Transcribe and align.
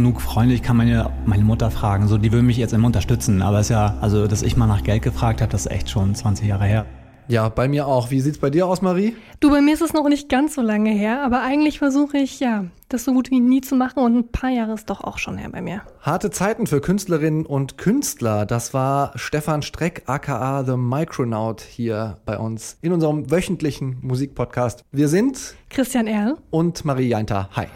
genug 0.00 0.22
freundlich 0.22 0.62
kann 0.62 0.78
man 0.78 0.88
ja 0.88 1.10
meine 1.26 1.44
Mutter 1.44 1.70
fragen. 1.70 2.08
So, 2.08 2.16
die 2.16 2.32
will 2.32 2.40
mich 2.40 2.56
jetzt 2.56 2.72
immer 2.72 2.86
unterstützen. 2.86 3.42
Aber 3.42 3.58
es 3.58 3.66
ist 3.66 3.70
ja, 3.70 3.98
also, 4.00 4.26
dass 4.26 4.40
ich 4.40 4.56
mal 4.56 4.66
nach 4.66 4.82
Geld 4.82 5.02
gefragt 5.02 5.42
habe, 5.42 5.52
das 5.52 5.66
ist 5.66 5.72
echt 5.72 5.90
schon 5.90 6.14
20 6.14 6.48
Jahre 6.48 6.64
her. 6.64 6.86
Ja, 7.28 7.50
bei 7.50 7.68
mir 7.68 7.86
auch. 7.86 8.10
Wie 8.10 8.20
sieht's 8.20 8.38
bei 8.38 8.48
dir 8.48 8.66
aus, 8.66 8.80
Marie? 8.80 9.14
Du, 9.40 9.50
bei 9.50 9.60
mir 9.60 9.74
ist 9.74 9.82
es 9.82 9.92
noch 9.92 10.08
nicht 10.08 10.30
ganz 10.30 10.54
so 10.54 10.62
lange 10.62 10.90
her, 10.90 11.22
aber 11.22 11.42
eigentlich 11.42 11.78
versuche 11.78 12.16
ich, 12.16 12.40
ja, 12.40 12.64
das 12.88 13.04
so 13.04 13.12
gut 13.12 13.30
wie 13.30 13.40
nie 13.40 13.60
zu 13.60 13.76
machen 13.76 14.02
und 14.02 14.16
ein 14.16 14.28
paar 14.32 14.48
Jahre 14.48 14.72
ist 14.72 14.88
doch 14.88 15.04
auch 15.04 15.18
schon 15.18 15.36
her 15.36 15.50
bei 15.52 15.60
mir. 15.60 15.82
Harte 16.00 16.30
Zeiten 16.30 16.66
für 16.66 16.80
Künstlerinnen 16.80 17.44
und 17.44 17.76
Künstler. 17.76 18.46
Das 18.46 18.72
war 18.72 19.12
Stefan 19.16 19.60
Streck, 19.60 20.04
aka 20.06 20.64
The 20.64 20.78
Micronaut, 20.78 21.60
hier 21.60 22.16
bei 22.24 22.38
uns 22.38 22.78
in 22.80 22.92
unserem 22.94 23.30
wöchentlichen 23.30 23.98
Musikpodcast. 24.00 24.82
Wir 24.92 25.08
sind 25.08 25.56
Christian 25.68 26.06
Erl 26.06 26.38
und 26.48 26.86
Marie 26.86 27.08
Jainter. 27.08 27.50
Hi. 27.54 27.66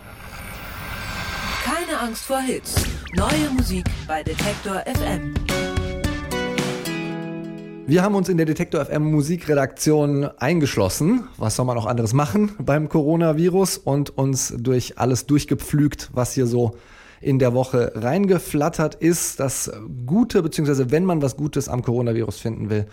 Keine 1.94 2.08
Angst 2.08 2.24
vor 2.24 2.40
Hits. 2.40 2.74
Neue 3.14 3.50
Musik 3.56 3.84
bei 4.08 4.22
Detektor 4.24 4.82
FM. 4.84 5.34
Wir 7.86 8.02
haben 8.02 8.16
uns 8.16 8.28
in 8.28 8.36
der 8.36 8.46
Detektor 8.46 8.84
FM 8.84 9.04
Musikredaktion 9.12 10.24
eingeschlossen. 10.24 11.28
Was 11.36 11.54
soll 11.54 11.66
man 11.66 11.78
auch 11.78 11.86
anderes 11.86 12.12
machen 12.12 12.52
beim 12.58 12.88
Coronavirus 12.88 13.78
und 13.78 14.16
uns 14.16 14.54
durch 14.58 14.98
alles 14.98 15.26
durchgepflügt, 15.26 16.10
was 16.12 16.32
hier 16.32 16.46
so 16.46 16.76
in 17.20 17.38
der 17.38 17.54
Woche 17.54 17.92
reingeflattert 17.94 18.96
ist. 18.96 19.38
Das 19.38 19.70
Gute, 20.04 20.42
beziehungsweise 20.42 20.90
wenn 20.90 21.04
man 21.04 21.22
was 21.22 21.36
Gutes 21.36 21.68
am 21.68 21.82
Coronavirus 21.82 22.40
finden 22.40 22.70
will, 22.70 22.86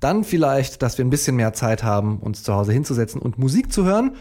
dann 0.00 0.24
vielleicht, 0.24 0.82
dass 0.82 0.98
wir 0.98 1.06
ein 1.06 1.10
bisschen 1.10 1.36
mehr 1.36 1.54
Zeit 1.54 1.84
haben, 1.84 2.18
uns 2.18 2.42
zu 2.42 2.52
Hause 2.52 2.72
hinzusetzen 2.72 3.22
und 3.22 3.38
Musik 3.38 3.72
zu 3.72 3.84
hören. 3.84 4.16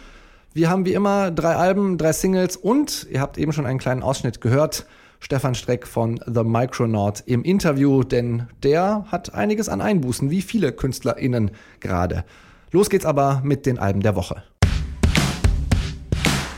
Wir 0.54 0.70
haben 0.70 0.86
wie 0.86 0.92
immer 0.92 1.32
drei 1.32 1.56
Alben, 1.56 1.98
drei 1.98 2.12
Singles 2.12 2.58
und 2.58 3.08
ihr 3.10 3.22
habt 3.22 3.38
eben 3.38 3.54
schon 3.54 3.66
einen 3.66 3.80
kleinen 3.80 4.04
Ausschnitt 4.04 4.42
gehört 4.42 4.86
Stefan 5.22 5.56
Streck 5.56 5.88
von 5.88 6.20
The 6.26 6.44
Micronaut 6.44 7.24
im 7.26 7.44
Interview, 7.44 8.04
denn 8.04 8.48
der 8.62 9.06
hat 9.10 9.34
einiges 9.34 9.70
an 9.70 9.80
Einbußen, 9.80 10.30
wie 10.30 10.42
viele 10.42 10.74
KünstlerInnen 10.74 11.52
gerade. 11.80 12.26
Los 12.72 12.90
geht's 12.90 13.06
aber 13.06 13.40
mit 13.46 13.66
den 13.66 13.80
Alben 13.80 14.02
der 14.02 14.18
Woche. 14.18 14.44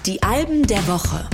Die 0.07 0.23
Alben 0.23 0.65
der 0.65 0.87
Woche. 0.87 1.29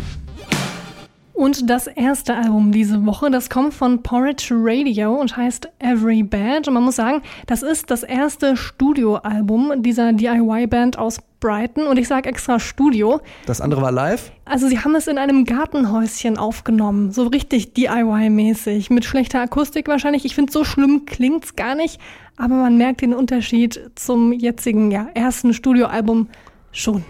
Und 1.32 1.70
das 1.70 1.88
erste 1.88 2.36
Album 2.36 2.74
diese 2.74 3.06
Woche, 3.06 3.32
das 3.32 3.50
kommt 3.50 3.74
von 3.74 4.04
Porridge 4.04 4.50
Radio 4.52 5.16
und 5.16 5.38
heißt 5.38 5.70
Every 5.80 6.24
Bad. 6.24 6.68
Und 6.68 6.74
man 6.74 6.84
muss 6.84 6.98
sagen, 6.98 7.22
das 7.48 7.64
ist 7.64 7.90
das 7.90 8.04
erste 8.04 8.58
Studioalbum 8.58 9.82
dieser 9.82 10.12
DIY-Band 10.12 10.98
aus 10.98 11.22
Brighton. 11.40 11.88
Und 11.88 11.98
ich 11.98 12.08
sage 12.08 12.30
extra 12.30 12.60
Studio. 12.60 13.22
Das 13.46 13.62
andere 13.62 13.82
war 13.82 13.92
live? 13.92 14.32
Also 14.46 14.68
sie 14.68 14.80
haben 14.80 14.96
es 14.96 15.08
in 15.08 15.18
einem 15.18 15.46
Gartenhäuschen 15.46 16.38
aufgenommen. 16.38 17.12
So 17.12 17.28
richtig 17.28 17.74
DIY-mäßig. 17.74 18.90
Mit 18.90 19.06
schlechter 19.06 19.42
Akustik 19.42 19.88
wahrscheinlich. 19.88 20.26
Ich 20.26 20.36
finde, 20.36 20.52
so 20.52 20.64
schlimm 20.64 21.06
klingt's 21.06 21.56
gar 21.56 21.76
nicht. 21.76 22.00
Aber 22.38 22.56
man 22.56 22.78
merkt 22.78 23.02
den 23.02 23.14
Unterschied 23.14 23.92
zum 23.96 24.32
jetzigen, 24.32 24.92
ja, 24.92 25.08
ersten 25.14 25.54
Studioalbum 25.54 26.28
schon. 26.72 27.04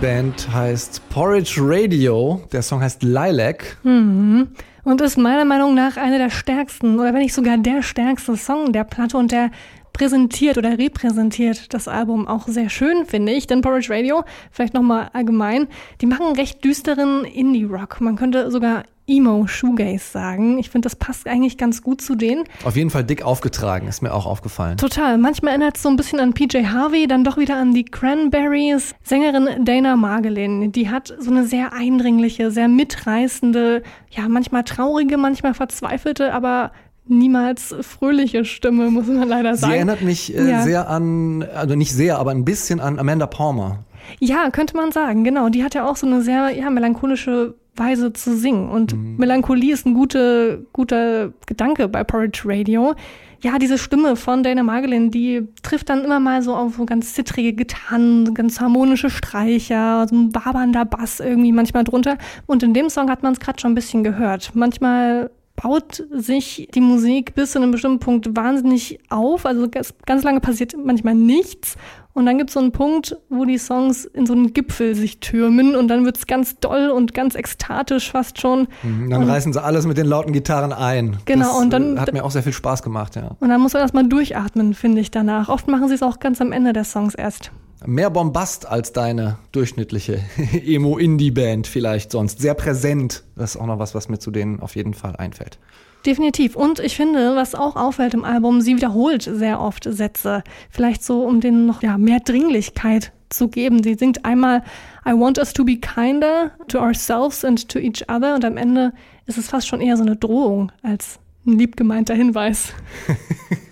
Band 0.00 0.48
heißt 0.50 1.10
Porridge 1.10 1.60
Radio. 1.62 2.40
Der 2.52 2.62
Song 2.62 2.80
heißt 2.80 3.02
Lilac. 3.02 3.76
Mhm. 3.82 4.48
Und 4.82 5.00
ist 5.02 5.18
meiner 5.18 5.44
Meinung 5.44 5.74
nach 5.74 5.98
einer 5.98 6.16
der 6.16 6.30
stärksten 6.30 6.98
oder 6.98 7.12
wenn 7.12 7.20
nicht 7.20 7.34
sogar 7.34 7.58
der 7.58 7.82
stärkste 7.82 8.34
Song 8.36 8.72
der 8.72 8.84
Platte 8.84 9.18
und 9.18 9.30
der 9.30 9.50
präsentiert 9.92 10.58
oder 10.58 10.78
repräsentiert 10.78 11.72
das 11.74 11.88
Album 11.88 12.26
auch 12.26 12.46
sehr 12.48 12.68
schön, 12.68 13.06
finde 13.06 13.32
ich. 13.32 13.46
Denn 13.46 13.60
Porridge 13.60 13.92
Radio, 13.92 14.24
vielleicht 14.50 14.74
nochmal 14.74 15.10
allgemein, 15.12 15.68
die 16.00 16.06
machen 16.06 16.34
recht 16.36 16.64
düsteren 16.64 17.24
Indie-Rock. 17.24 18.00
Man 18.00 18.16
könnte 18.16 18.50
sogar 18.50 18.84
Emo 19.10 19.46
Shoegaze 19.48 20.12
sagen. 20.12 20.58
Ich 20.58 20.70
finde, 20.70 20.86
das 20.86 20.94
passt 20.94 21.26
eigentlich 21.26 21.58
ganz 21.58 21.82
gut 21.82 22.00
zu 22.00 22.14
denen. 22.14 22.44
Auf 22.64 22.76
jeden 22.76 22.90
Fall 22.90 23.02
dick 23.02 23.22
aufgetragen, 23.22 23.88
ist 23.88 24.02
mir 24.02 24.14
auch 24.14 24.24
aufgefallen. 24.24 24.76
Total. 24.76 25.18
Manchmal 25.18 25.54
erinnert 25.54 25.76
es 25.76 25.82
so 25.82 25.88
ein 25.88 25.96
bisschen 25.96 26.20
an 26.20 26.32
PJ 26.32 26.66
Harvey, 26.66 27.08
dann 27.08 27.24
doch 27.24 27.36
wieder 27.36 27.56
an 27.56 27.74
die 27.74 27.84
Cranberries. 27.84 28.94
Sängerin 29.02 29.64
Dana 29.64 29.96
Margelin, 29.96 30.70
die 30.70 30.88
hat 30.88 31.12
so 31.18 31.30
eine 31.30 31.44
sehr 31.44 31.72
eindringliche, 31.72 32.52
sehr 32.52 32.68
mitreißende, 32.68 33.82
ja, 34.10 34.28
manchmal 34.28 34.62
traurige, 34.62 35.16
manchmal 35.16 35.54
verzweifelte, 35.54 36.32
aber 36.32 36.70
niemals 37.10 37.74
fröhliche 37.80 38.44
Stimme, 38.44 38.90
muss 38.90 39.06
man 39.06 39.28
leider 39.28 39.56
sagen. 39.56 39.72
Sie 39.72 39.76
erinnert 39.76 40.02
mich 40.02 40.34
äh, 40.34 40.50
ja. 40.50 40.62
sehr 40.62 40.88
an, 40.88 41.44
also 41.54 41.74
nicht 41.74 41.92
sehr, 41.92 42.18
aber 42.18 42.30
ein 42.30 42.44
bisschen 42.44 42.80
an 42.80 42.98
Amanda 42.98 43.26
Palmer. 43.26 43.84
Ja, 44.18 44.50
könnte 44.50 44.76
man 44.76 44.92
sagen, 44.92 45.24
genau. 45.24 45.48
Die 45.48 45.62
hat 45.62 45.74
ja 45.74 45.88
auch 45.88 45.96
so 45.96 46.06
eine 46.06 46.22
sehr 46.22 46.50
ja, 46.50 46.70
melancholische 46.70 47.54
Weise 47.76 48.12
zu 48.12 48.36
singen. 48.36 48.68
Und 48.68 48.94
mhm. 48.94 49.16
Melancholie 49.16 49.72
ist 49.72 49.86
ein 49.86 49.94
guter, 49.94 50.58
guter 50.72 51.32
Gedanke 51.46 51.88
bei 51.88 52.04
Porridge 52.04 52.42
Radio. 52.44 52.94
Ja, 53.42 53.58
diese 53.58 53.78
Stimme 53.78 54.16
von 54.16 54.42
Dana 54.42 54.62
Margolin, 54.62 55.10
die 55.10 55.48
trifft 55.62 55.88
dann 55.88 56.04
immer 56.04 56.20
mal 56.20 56.42
so 56.42 56.54
auf 56.54 56.76
so 56.76 56.84
ganz 56.84 57.14
zittrige 57.14 57.54
Gitarren, 57.54 58.34
ganz 58.34 58.60
harmonische 58.60 59.08
Streicher, 59.08 60.06
so 60.08 60.14
ein 60.14 60.34
wabernder 60.34 60.84
Bass 60.84 61.20
irgendwie 61.20 61.52
manchmal 61.52 61.84
drunter. 61.84 62.18
Und 62.46 62.62
in 62.62 62.74
dem 62.74 62.90
Song 62.90 63.08
hat 63.08 63.22
man 63.22 63.32
es 63.32 63.40
gerade 63.40 63.58
schon 63.58 63.72
ein 63.72 63.76
bisschen 63.76 64.04
gehört. 64.04 64.50
Manchmal 64.54 65.30
baut 65.62 66.04
sich 66.10 66.68
die 66.74 66.80
Musik 66.80 67.34
bis 67.34 67.52
zu 67.52 67.58
einem 67.58 67.70
bestimmten 67.70 67.98
Punkt 67.98 68.36
wahnsinnig 68.36 68.98
auf. 69.08 69.46
Also 69.46 69.68
ganz, 69.68 69.94
ganz 70.06 70.22
lange 70.22 70.40
passiert 70.40 70.74
manchmal 70.82 71.14
nichts. 71.14 71.76
Und 72.12 72.26
dann 72.26 72.38
gibt 72.38 72.50
es 72.50 72.54
so 72.54 72.60
einen 72.60 72.72
Punkt, 72.72 73.16
wo 73.28 73.44
die 73.44 73.58
Songs 73.58 74.04
in 74.04 74.26
so 74.26 74.32
einen 74.32 74.52
Gipfel 74.52 74.96
sich 74.96 75.20
türmen 75.20 75.76
und 75.76 75.88
dann 75.88 76.04
wird 76.04 76.16
es 76.18 76.26
ganz 76.26 76.58
doll 76.58 76.90
und 76.90 77.14
ganz 77.14 77.36
ekstatisch 77.36 78.10
fast 78.10 78.40
schon. 78.40 78.66
Mhm, 78.82 79.10
dann 79.10 79.22
und 79.22 79.30
reißen 79.30 79.52
sie 79.52 79.62
alles 79.62 79.86
mit 79.86 79.96
den 79.96 80.06
lauten 80.06 80.32
Gitarren 80.32 80.72
ein. 80.72 81.18
Genau, 81.24 81.46
das, 81.46 81.58
und 81.58 81.72
dann. 81.72 81.96
Äh, 81.96 82.00
hat 82.00 82.12
mir 82.12 82.24
auch 82.24 82.32
sehr 82.32 82.42
viel 82.42 82.52
Spaß 82.52 82.82
gemacht, 82.82 83.14
ja. 83.14 83.36
Und 83.38 83.48
dann 83.48 83.60
muss 83.60 83.74
man 83.74 83.82
erstmal 83.82 84.08
durchatmen, 84.08 84.74
finde 84.74 85.00
ich 85.00 85.12
danach. 85.12 85.48
Oft 85.48 85.68
machen 85.68 85.88
sie 85.88 85.94
es 85.94 86.02
auch 86.02 86.18
ganz 86.18 86.40
am 86.40 86.50
Ende 86.50 86.72
der 86.72 86.84
Songs 86.84 87.14
erst. 87.14 87.52
Mehr 87.86 88.10
Bombast 88.10 88.66
als 88.66 88.92
deine 88.92 89.38
durchschnittliche 89.52 90.20
Emo-Indie-Band 90.52 91.66
vielleicht 91.66 92.10
sonst. 92.12 92.40
Sehr 92.40 92.54
präsent. 92.54 93.24
Das 93.36 93.54
ist 93.54 93.60
auch 93.60 93.66
noch 93.66 93.78
was, 93.78 93.94
was 93.94 94.08
mir 94.08 94.18
zu 94.18 94.30
denen 94.30 94.60
auf 94.60 94.76
jeden 94.76 94.92
Fall 94.92 95.16
einfällt. 95.16 95.58
Definitiv. 96.04 96.56
Und 96.56 96.78
ich 96.78 96.96
finde, 96.96 97.36
was 97.36 97.54
auch 97.54 97.76
auffällt 97.76 98.14
im 98.14 98.24
Album, 98.24 98.60
sie 98.60 98.76
wiederholt 98.76 99.22
sehr 99.22 99.60
oft 99.60 99.84
Sätze. 99.84 100.42
Vielleicht 100.70 101.04
so, 101.04 101.22
um 101.22 101.40
denen 101.40 101.66
noch 101.66 101.82
ja, 101.82 101.98
mehr 101.98 102.20
Dringlichkeit 102.20 103.12
zu 103.28 103.48
geben. 103.48 103.82
Sie 103.82 103.94
singt 103.94 104.24
einmal 104.24 104.62
I 105.06 105.12
want 105.12 105.38
us 105.38 105.52
to 105.52 105.64
be 105.64 105.76
kinder 105.76 106.52
to 106.68 106.78
ourselves 106.78 107.44
and 107.44 107.68
to 107.68 107.78
each 107.78 108.02
other 108.08 108.34
und 108.34 108.44
am 108.44 108.56
Ende 108.56 108.92
ist 109.26 109.38
es 109.38 109.48
fast 109.48 109.68
schon 109.68 109.80
eher 109.80 109.96
so 109.96 110.02
eine 110.02 110.16
Drohung 110.16 110.72
als 110.82 111.18
ein 111.46 111.58
liebgemeinter 111.58 112.14
Hinweis. 112.14 112.72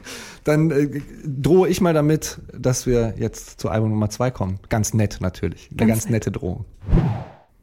Dann 0.48 0.70
äh, 0.70 1.02
drohe 1.24 1.68
ich 1.68 1.82
mal 1.82 1.92
damit, 1.92 2.38
dass 2.58 2.86
wir 2.86 3.12
jetzt 3.18 3.60
zu 3.60 3.68
Album 3.68 3.90
Nummer 3.90 4.08
zwei 4.08 4.30
kommen. 4.30 4.58
Ganz 4.70 4.94
nett 4.94 5.18
natürlich. 5.20 5.68
Eine 5.70 5.88
ganz, 5.88 6.04
ganz 6.04 6.08
nette 6.08 6.30
Drohung. 6.30 6.64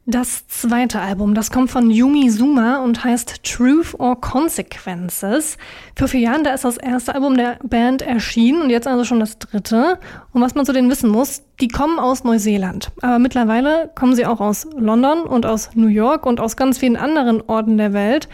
Das 0.08 0.46
zweite 0.46 1.00
Album, 1.00 1.34
das 1.34 1.50
kommt 1.50 1.68
von 1.68 1.90
Yumi 1.90 2.30
Suma 2.30 2.84
und 2.84 3.02
heißt 3.02 3.42
Truth 3.42 3.98
or 3.98 4.20
Consequences. 4.20 5.58
Vor 5.96 6.06
vier 6.06 6.20
Jahren, 6.20 6.44
da 6.44 6.54
ist 6.54 6.64
das 6.64 6.76
erste 6.76 7.12
Album 7.16 7.36
der 7.36 7.58
Band 7.64 8.02
erschienen 8.02 8.62
und 8.62 8.70
jetzt 8.70 8.86
also 8.86 9.02
schon 9.02 9.18
das 9.18 9.40
dritte. 9.40 9.98
Und 10.32 10.40
was 10.40 10.54
man 10.54 10.64
zu 10.64 10.72
denen 10.72 10.88
wissen 10.88 11.10
muss, 11.10 11.42
die 11.60 11.66
kommen 11.66 11.98
aus 11.98 12.22
Neuseeland. 12.22 12.92
Aber 13.02 13.18
mittlerweile 13.18 13.90
kommen 13.96 14.14
sie 14.14 14.26
auch 14.26 14.40
aus 14.40 14.68
London 14.76 15.22
und 15.22 15.44
aus 15.44 15.70
New 15.74 15.88
York 15.88 16.24
und 16.24 16.38
aus 16.38 16.56
ganz 16.56 16.78
vielen 16.78 16.96
anderen 16.96 17.42
Orten 17.48 17.78
der 17.78 17.92
Welt. 17.92 18.28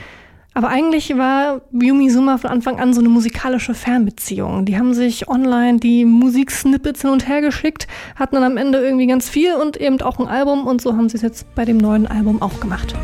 Aber 0.55 0.69
eigentlich 0.69 1.17
war 1.17 1.63
Yumi 1.73 2.11
Suma 2.11 2.37
von 2.37 2.51
Anfang 2.51 2.79
an 2.79 2.93
so 2.93 3.01
eine 3.01 3.09
musikalische 3.09 3.75
Fernbeziehung. 3.75 4.67
Die 4.67 4.77
haben 4.77 4.93
sich 4.93 5.29
online 5.29 5.79
die 5.79 6.05
Musiksnippets 6.05 7.03
hin 7.03 7.11
und 7.11 7.27
her 7.27 7.41
geschickt, 7.41 7.87
hatten 8.17 8.35
dann 8.35 8.45
am 8.45 8.57
Ende 8.59 8.79
irgendwie 8.79 9.07
ganz 9.07 9.29
viel 9.29 9.55
und 9.55 9.79
eben 9.79 10.01
auch 10.03 10.19
ein 10.19 10.27
Album 10.27 10.67
und 10.67 10.83
so 10.83 10.95
haben 10.95 11.09
sie 11.09 11.17
es 11.17 11.23
jetzt 11.23 11.55
bei 11.55 11.65
dem 11.65 11.79
neuen 11.79 12.07
Album 12.07 12.43
auch 12.43 12.61
gemacht. 12.61 12.95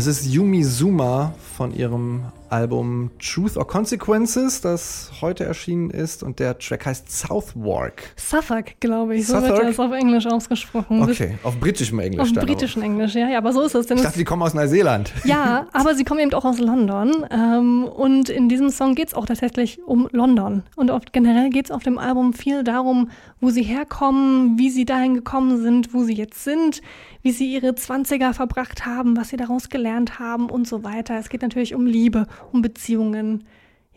Das 0.00 0.06
ist 0.06 0.24
Yumi 0.32 0.64
Suma 0.64 1.34
von 1.58 1.74
ihrem 1.74 2.22
Album 2.48 3.10
Truth 3.18 3.58
or 3.58 3.66
Consequences, 3.66 4.62
das 4.62 5.09
heute 5.22 5.44
erschienen 5.44 5.90
ist 5.90 6.22
und 6.22 6.38
der 6.38 6.58
Track 6.58 6.86
heißt 6.86 7.10
Southwark. 7.10 8.02
Suffolk, 8.16 8.80
glaube 8.80 9.16
ich. 9.16 9.26
So 9.26 9.34
Suffolk? 9.34 9.58
wird 9.58 9.68
das 9.70 9.78
auf 9.78 9.92
Englisch 9.92 10.26
ausgesprochen. 10.26 11.02
Okay, 11.02 11.38
auf 11.42 11.58
britischem 11.58 11.98
Englisch 11.98 12.20
Auf 12.20 12.32
dann. 12.32 12.38
aber. 12.38 12.46
britischen 12.46 12.82
Englisch, 12.82 13.14
ja, 13.14 13.28
ja, 13.28 13.38
aber 13.38 13.52
so 13.52 13.62
ist 13.62 13.74
es. 13.74 13.86
Denn 13.86 13.98
Ich 13.98 14.02
dachte, 14.02 14.18
die 14.18 14.24
kommen 14.24 14.42
aus 14.42 14.54
Neuseeland. 14.54 15.12
Ja, 15.24 15.66
aber 15.72 15.94
sie 15.94 16.04
kommen 16.04 16.20
eben 16.20 16.32
auch 16.34 16.44
aus 16.44 16.58
London. 16.58 17.26
Ähm, 17.30 17.84
und 17.84 18.28
in 18.28 18.48
diesem 18.48 18.70
Song 18.70 18.94
geht 18.94 19.08
es 19.08 19.14
auch 19.14 19.26
tatsächlich 19.26 19.82
um 19.84 20.08
London. 20.12 20.62
Und 20.76 20.90
oft, 20.90 21.12
generell 21.12 21.50
geht 21.50 21.66
es 21.66 21.70
auf 21.70 21.82
dem 21.82 21.98
Album 21.98 22.32
viel 22.32 22.64
darum, 22.64 23.10
wo 23.40 23.50
sie 23.50 23.62
herkommen, 23.62 24.58
wie 24.58 24.70
sie 24.70 24.84
dahin 24.84 25.14
gekommen 25.14 25.60
sind, 25.62 25.94
wo 25.94 26.02
sie 26.04 26.14
jetzt 26.14 26.44
sind, 26.44 26.82
wie 27.22 27.32
sie 27.32 27.52
ihre 27.52 27.70
20er 27.70 28.32
verbracht 28.32 28.86
haben, 28.86 29.16
was 29.16 29.28
sie 29.30 29.36
daraus 29.36 29.68
gelernt 29.68 30.18
haben 30.18 30.50
und 30.50 30.66
so 30.66 30.82
weiter. 30.84 31.18
Es 31.18 31.28
geht 31.28 31.42
natürlich 31.42 31.74
um 31.74 31.86
Liebe, 31.86 32.26
um 32.52 32.62
Beziehungen. 32.62 33.44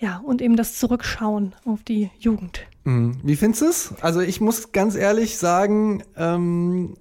Ja, 0.04 0.18
und 0.18 0.42
eben 0.42 0.58
das 0.58 0.78
Zurückschauen 0.80 1.56
auf 1.64 1.82
die 1.84 2.10
Jugend. 2.20 2.60
Mhm. 2.84 3.16
Wie 3.24 3.38
findest 3.38 3.62
du 3.62 3.66
es? 3.68 3.94
Also 4.02 4.20
ich 4.20 4.42
muss 4.42 4.74
ganz 4.74 4.96
ehrlich 4.96 5.38
sagen, 5.38 6.04
ähm, 6.18 6.96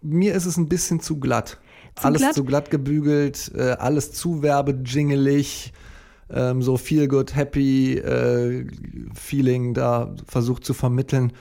mir 0.00 0.34
ist 0.34 0.46
es 0.46 0.56
ein 0.56 0.68
bisschen 0.68 1.00
zu 1.00 1.18
glatt. 1.18 1.58
Zu 1.96 2.04
alles 2.04 2.20
glatt? 2.20 2.34
zu 2.34 2.44
glatt 2.44 2.70
gebügelt, 2.70 3.50
äh, 3.56 3.72
alles 3.72 4.12
zu 4.12 4.42
werbejingelig, 4.44 5.72
ähm, 6.30 6.62
so 6.62 6.76
feel 6.76 7.08
good, 7.08 7.34
happy 7.34 7.94
äh, 7.94 8.64
Feeling 9.12 9.74
da 9.74 10.14
versucht 10.24 10.64
zu 10.64 10.72
vermitteln. 10.72 11.32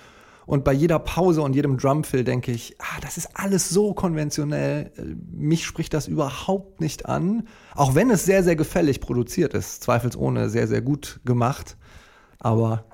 Und 0.50 0.64
bei 0.64 0.74
jeder 0.74 0.98
Pause 0.98 1.44
und 1.44 1.54
jedem 1.56 1.78
Drumfill 1.78 2.24
denke 2.24 2.52
ich, 2.52 2.76
ah, 2.80 3.00
das 3.02 3.18
ist 3.18 3.30
alles 3.36 3.70
so 3.70 3.94
konventionell. 3.94 4.92
Mich 5.32 5.64
spricht 5.64 5.94
das 5.94 6.08
überhaupt 6.08 6.82
nicht 6.82 7.06
an. 7.06 7.48
Auch 7.76 7.94
wenn 7.94 8.10
es 8.10 8.26
sehr, 8.26 8.42
sehr 8.44 8.56
gefällig 8.56 9.00
produziert 9.00 9.54
ist. 9.54 9.84
Zweifelsohne 9.84 10.50
sehr, 10.50 10.68
sehr 10.68 10.82
gut 10.82 11.20
gemacht. 11.24 11.78
Aber 12.40 12.86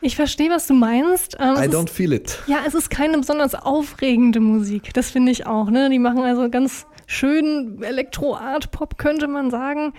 Ich 0.00 0.16
verstehe, 0.16 0.50
was 0.50 0.66
du 0.66 0.74
meinst. 0.74 1.36
Ähm, 1.38 1.54
I 1.56 1.60
es 1.60 1.66
ist- 1.66 1.74
don't 1.74 1.88
feel 1.88 2.12
it. 2.12 2.42
Ja, 2.48 2.58
es 2.66 2.74
ist 2.74 2.90
keine 2.90 3.16
besonders 3.16 3.54
aufregende 3.54 4.40
Musik. 4.40 4.92
Das 4.92 5.10
finde 5.12 5.30
ich 5.30 5.46
auch. 5.46 5.70
Ne? 5.70 5.90
Die 5.90 6.00
machen 6.00 6.18
also 6.22 6.50
ganz 6.50 6.84
schön 7.06 7.80
Elektro-Art-Pop, 7.80 8.98
könnte 8.98 9.28
man 9.28 9.52
sagen. 9.52 9.92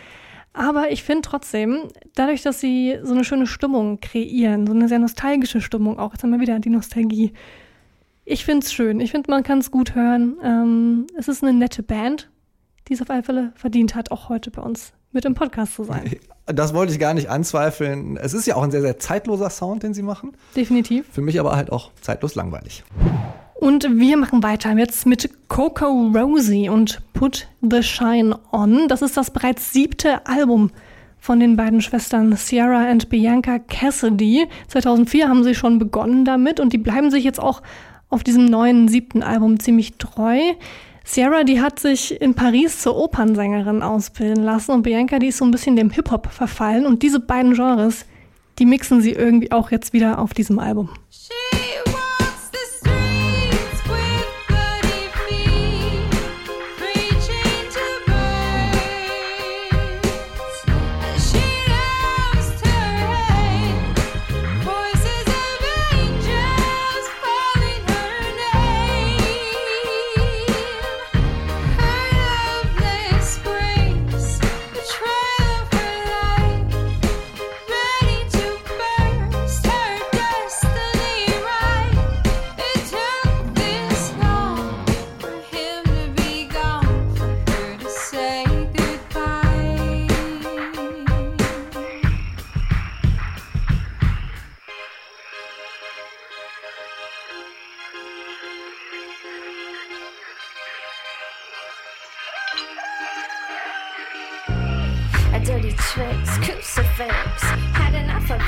Aber 0.56 0.90
ich 0.90 1.04
finde 1.04 1.22
trotzdem, 1.22 1.90
dadurch, 2.16 2.42
dass 2.42 2.62
sie 2.62 2.98
so 3.04 3.14
eine 3.14 3.26
schöne 3.26 3.46
Stimmung 3.46 4.00
kreieren, 4.00 4.66
so 4.66 4.74
eine 4.74 4.88
sehr 4.88 5.00
nostalgische 5.00 5.60
Stimmung 5.60 6.00
auch, 6.00 6.14
jetzt 6.14 6.24
haben 6.24 6.32
wir 6.32 6.40
wieder 6.40 6.60
die 6.60 6.70
Nostalgie. 6.70 7.34
Ich 8.24 8.46
finde 8.46 8.66
es 8.66 8.72
schön. 8.72 9.02
Ich 9.02 9.12
finde, 9.12 9.30
man 9.30 9.44
kann 9.44 9.60
es 9.60 9.70
gut 9.70 9.96
hören. 9.96 10.38
Ähm, 10.42 11.08
es 11.18 11.28
ist 11.28 11.44
eine 11.44 11.54
nette 11.54 11.84
Band, 11.84 12.30
die 12.88 12.94
es 12.94 13.02
auf 13.02 13.10
alle 13.10 13.24
Fälle 13.24 13.52
verdient 13.56 13.96
hat, 13.96 14.12
auch 14.12 14.30
heute 14.30 14.50
bei 14.50 14.62
uns 14.62 14.94
mit 15.12 15.26
im 15.26 15.34
Podcast 15.36 15.76
zu 15.76 15.84
sein. 15.84 16.16
Das 16.48 16.76
wollte 16.76 16.94
ich 16.94 17.00
gar 17.00 17.16
nicht 17.16 17.28
anzweifeln. 17.28 18.18
Es 18.18 18.36
ist 18.36 18.46
ja 18.46 18.56
auch 18.56 18.62
ein 18.62 18.70
sehr, 18.70 18.84
sehr 18.84 19.00
zeitloser 19.00 19.50
Sound, 19.50 19.82
den 19.82 19.96
sie 19.96 20.04
machen. 20.04 20.38
Definitiv. 20.56 21.08
Für 21.12 21.22
mich 21.22 21.40
aber 21.40 21.56
halt 21.56 21.72
auch 21.72 21.90
zeitlos 22.02 22.36
langweilig. 22.36 22.84
Und 23.56 23.88
wir 23.98 24.18
machen 24.18 24.44
weiter 24.44 24.78
jetzt 24.78 25.06
mit 25.06 25.30
Coco 25.48 26.12
Rosie 26.14 26.70
und 26.70 27.02
Put 27.14 27.48
the 27.62 27.82
Shine 27.82 28.38
On. 28.52 28.88
Das 28.88 29.02
ist 29.02 29.16
das 29.16 29.32
bereits 29.32 29.72
siebte 29.72 30.26
Album 30.28 30.72
von 31.20 31.40
den 31.40 31.56
beiden 31.56 31.82
Schwestern 31.82 32.36
Sierra 32.36 32.92
und 32.92 33.10
Bianca 33.10 33.58
Cassidy. 33.60 34.46
2004 34.68 35.30
haben 35.30 35.44
sie 35.44 35.56
schon 35.56 35.80
begonnen 35.80 36.26
damit 36.26 36.60
und 36.60 36.74
die 36.74 36.78
bleiben 36.78 37.10
sich 37.10 37.24
jetzt 37.24 37.40
auch 37.40 37.62
auf 38.10 38.24
diesem 38.24 38.46
neuen 38.46 38.88
siebten 38.90 39.24
Album 39.24 39.60
ziemlich 39.60 39.98
treu. 39.98 40.40
Sierra, 41.04 41.44
die 41.44 41.62
hat 41.62 41.80
sich 41.80 42.20
in 42.20 42.34
Paris 42.34 42.82
zur 42.82 42.98
Opernsängerin 42.98 43.82
ausbilden 43.82 44.44
lassen 44.44 44.72
und 44.72 44.84
Bianca, 44.84 45.18
die 45.18 45.28
ist 45.28 45.38
so 45.38 45.46
ein 45.46 45.52
bisschen 45.52 45.76
dem 45.76 45.92
Hip-Hop 45.92 46.28
verfallen 46.32 46.86
und 46.86 47.04
diese 47.04 47.20
beiden 47.20 47.54
Genres, 47.54 48.06
die 48.60 48.66
mixen 48.66 49.02
sie 49.02 49.12
irgendwie 49.12 49.52
auch 49.52 49.72
jetzt 49.72 49.94
wieder 49.94 50.20
auf 50.20 50.34
diesem 50.34 50.60
Album. 50.60 50.90
She 51.10 51.32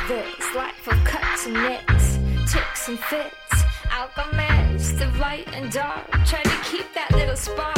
this 0.07 0.55
life 0.55 0.87
of 0.87 1.03
cuts 1.03 1.47
and 1.47 1.53
nicks, 1.53 2.17
ticks 2.51 2.87
and 2.87 2.97
fits. 2.97 3.63
Alchemist 3.91 5.01
of 5.01 5.19
light 5.19 5.47
and 5.53 5.69
dark, 5.71 6.09
tried 6.25 6.45
to 6.45 6.59
keep 6.63 6.85
that 6.93 7.11
little 7.11 7.35
spark. 7.35 7.77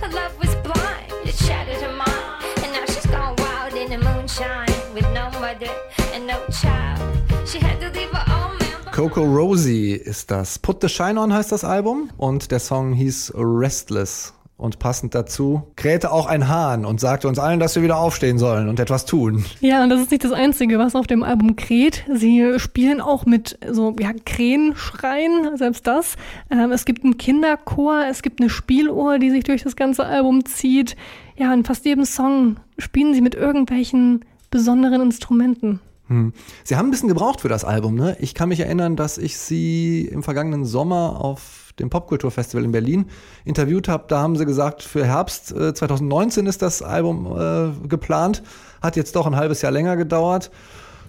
Her 0.00 0.08
love 0.08 0.38
was 0.38 0.54
blind, 0.56 1.12
it 1.24 1.34
shattered 1.34 1.82
her 1.82 1.92
mind, 1.92 2.44
and 2.62 2.72
now 2.72 2.86
she's 2.86 3.06
gone 3.06 3.36
wild 3.36 3.74
in 3.74 3.90
the 3.90 3.98
moonshine 3.98 4.94
with 4.94 5.04
no 5.12 5.30
mother 5.38 5.70
and 6.14 6.26
no 6.26 6.42
child. 6.46 7.02
She 7.46 7.58
had 7.58 7.78
to 7.80 7.90
leave 7.90 8.10
her 8.10 8.24
own 8.32 8.56
Coco 8.92 9.24
Rosie 9.24 9.92
ist 9.92 10.30
das. 10.30 10.58
Put 10.58 10.80
the 10.80 10.88
Shine 10.88 11.20
On 11.20 11.30
heißt 11.30 11.52
das 11.52 11.64
Album 11.64 12.10
und 12.16 12.50
der 12.50 12.60
Song 12.60 12.94
hieß 12.94 13.34
Restless. 13.36 14.32
Und 14.58 14.78
passend 14.78 15.14
dazu 15.14 15.64
krähte 15.76 16.10
auch 16.10 16.24
ein 16.24 16.48
Hahn 16.48 16.86
und 16.86 16.98
sagte 16.98 17.28
uns 17.28 17.38
allen, 17.38 17.60
dass 17.60 17.76
wir 17.76 17.82
wieder 17.82 17.98
aufstehen 17.98 18.38
sollen 18.38 18.70
und 18.70 18.80
etwas 18.80 19.04
tun. 19.04 19.44
Ja, 19.60 19.82
und 19.82 19.90
das 19.90 20.00
ist 20.00 20.10
nicht 20.10 20.24
das 20.24 20.32
Einzige, 20.32 20.78
was 20.78 20.94
auf 20.94 21.06
dem 21.06 21.22
Album 21.22 21.56
kräht. 21.56 22.04
Sie 22.10 22.58
spielen 22.58 23.02
auch 23.02 23.26
mit 23.26 23.58
so 23.70 23.94
ja, 24.00 24.12
Krähenschreien, 24.24 25.58
selbst 25.58 25.86
das. 25.86 26.16
Ähm, 26.50 26.72
es 26.72 26.86
gibt 26.86 27.04
einen 27.04 27.18
Kinderchor, 27.18 28.04
es 28.08 28.22
gibt 28.22 28.40
eine 28.40 28.48
Spieluhr, 28.48 29.18
die 29.18 29.30
sich 29.30 29.44
durch 29.44 29.62
das 29.62 29.76
ganze 29.76 30.06
Album 30.06 30.46
zieht. 30.46 30.96
Ja, 31.36 31.52
in 31.52 31.64
fast 31.64 31.84
jedem 31.84 32.06
Song 32.06 32.56
spielen 32.78 33.12
sie 33.12 33.20
mit 33.20 33.34
irgendwelchen 33.34 34.24
besonderen 34.50 35.02
Instrumenten. 35.02 35.80
Hm. 36.08 36.32
Sie 36.64 36.76
haben 36.76 36.88
ein 36.88 36.90
bisschen 36.92 37.08
gebraucht 37.08 37.42
für 37.42 37.48
das 37.50 37.64
Album, 37.64 37.94
ne? 37.94 38.16
Ich 38.20 38.32
kann 38.32 38.48
mich 38.48 38.60
erinnern, 38.60 38.96
dass 38.96 39.18
ich 39.18 39.36
sie 39.36 40.06
im 40.06 40.22
vergangenen 40.22 40.64
Sommer 40.64 41.20
auf 41.20 41.65
dem 41.78 41.90
Popkulturfestival 41.90 42.64
in 42.64 42.72
Berlin 42.72 43.06
interviewt 43.44 43.88
habe. 43.88 44.04
Da 44.08 44.20
haben 44.20 44.36
sie 44.36 44.46
gesagt, 44.46 44.82
für 44.82 45.04
Herbst 45.04 45.52
äh, 45.52 45.74
2019 45.74 46.46
ist 46.46 46.62
das 46.62 46.82
Album 46.82 47.26
äh, 47.38 47.88
geplant. 47.88 48.42
Hat 48.82 48.96
jetzt 48.96 49.16
doch 49.16 49.26
ein 49.26 49.36
halbes 49.36 49.62
Jahr 49.62 49.72
länger 49.72 49.96
gedauert. 49.96 50.50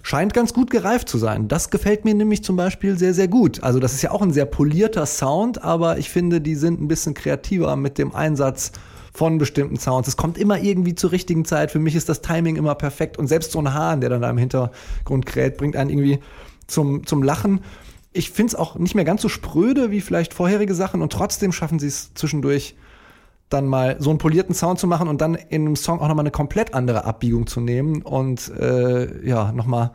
Scheint 0.02 0.32
ganz 0.32 0.54
gut 0.54 0.70
gereift 0.70 1.08
zu 1.08 1.18
sein. 1.18 1.48
Das 1.48 1.70
gefällt 1.70 2.04
mir 2.04 2.14
nämlich 2.14 2.44
zum 2.44 2.56
Beispiel 2.56 2.98
sehr, 2.98 3.14
sehr 3.14 3.28
gut. 3.28 3.62
Also 3.62 3.80
das 3.80 3.94
ist 3.94 4.02
ja 4.02 4.10
auch 4.10 4.22
ein 4.22 4.32
sehr 4.32 4.46
polierter 4.46 5.06
Sound, 5.06 5.62
aber 5.62 5.98
ich 5.98 6.10
finde, 6.10 6.40
die 6.40 6.54
sind 6.54 6.80
ein 6.80 6.88
bisschen 6.88 7.14
kreativer 7.14 7.76
mit 7.76 7.98
dem 7.98 8.14
Einsatz 8.14 8.72
von 9.12 9.38
bestimmten 9.38 9.76
Sounds. 9.76 10.06
Es 10.06 10.16
kommt 10.16 10.38
immer 10.38 10.60
irgendwie 10.60 10.94
zur 10.94 11.10
richtigen 11.10 11.44
Zeit. 11.44 11.72
Für 11.72 11.80
mich 11.80 11.96
ist 11.96 12.08
das 12.08 12.22
Timing 12.22 12.56
immer 12.56 12.76
perfekt. 12.76 13.18
Und 13.18 13.26
selbst 13.26 13.50
so 13.50 13.58
ein 13.58 13.74
Hahn, 13.74 14.00
der 14.00 14.10
dann 14.10 14.22
da 14.22 14.30
im 14.30 14.38
Hintergrund 14.38 15.26
kräht, 15.26 15.56
bringt 15.56 15.74
einen 15.74 15.90
irgendwie 15.90 16.20
zum, 16.68 17.04
zum 17.04 17.24
Lachen. 17.24 17.60
Ich 18.12 18.30
finde 18.30 18.52
es 18.52 18.54
auch 18.54 18.76
nicht 18.76 18.94
mehr 18.94 19.04
ganz 19.04 19.22
so 19.22 19.28
spröde 19.28 19.90
wie 19.90 20.00
vielleicht 20.00 20.34
vorherige 20.34 20.74
Sachen 20.74 21.02
und 21.02 21.12
trotzdem 21.12 21.52
schaffen 21.52 21.78
sie 21.78 21.88
es 21.88 22.14
zwischendurch 22.14 22.76
dann 23.48 23.66
mal 23.66 23.96
so 23.98 24.10
einen 24.10 24.18
polierten 24.18 24.54
Sound 24.54 24.78
zu 24.78 24.86
machen 24.86 25.08
und 25.08 25.20
dann 25.20 25.34
in 25.34 25.62
einem 25.62 25.76
Song 25.76 26.00
auch 26.00 26.08
nochmal 26.08 26.24
eine 26.24 26.30
komplett 26.30 26.74
andere 26.74 27.04
Abbiegung 27.04 27.46
zu 27.46 27.60
nehmen 27.60 28.02
und 28.02 28.50
äh, 28.58 29.26
ja, 29.26 29.52
nochmal 29.52 29.92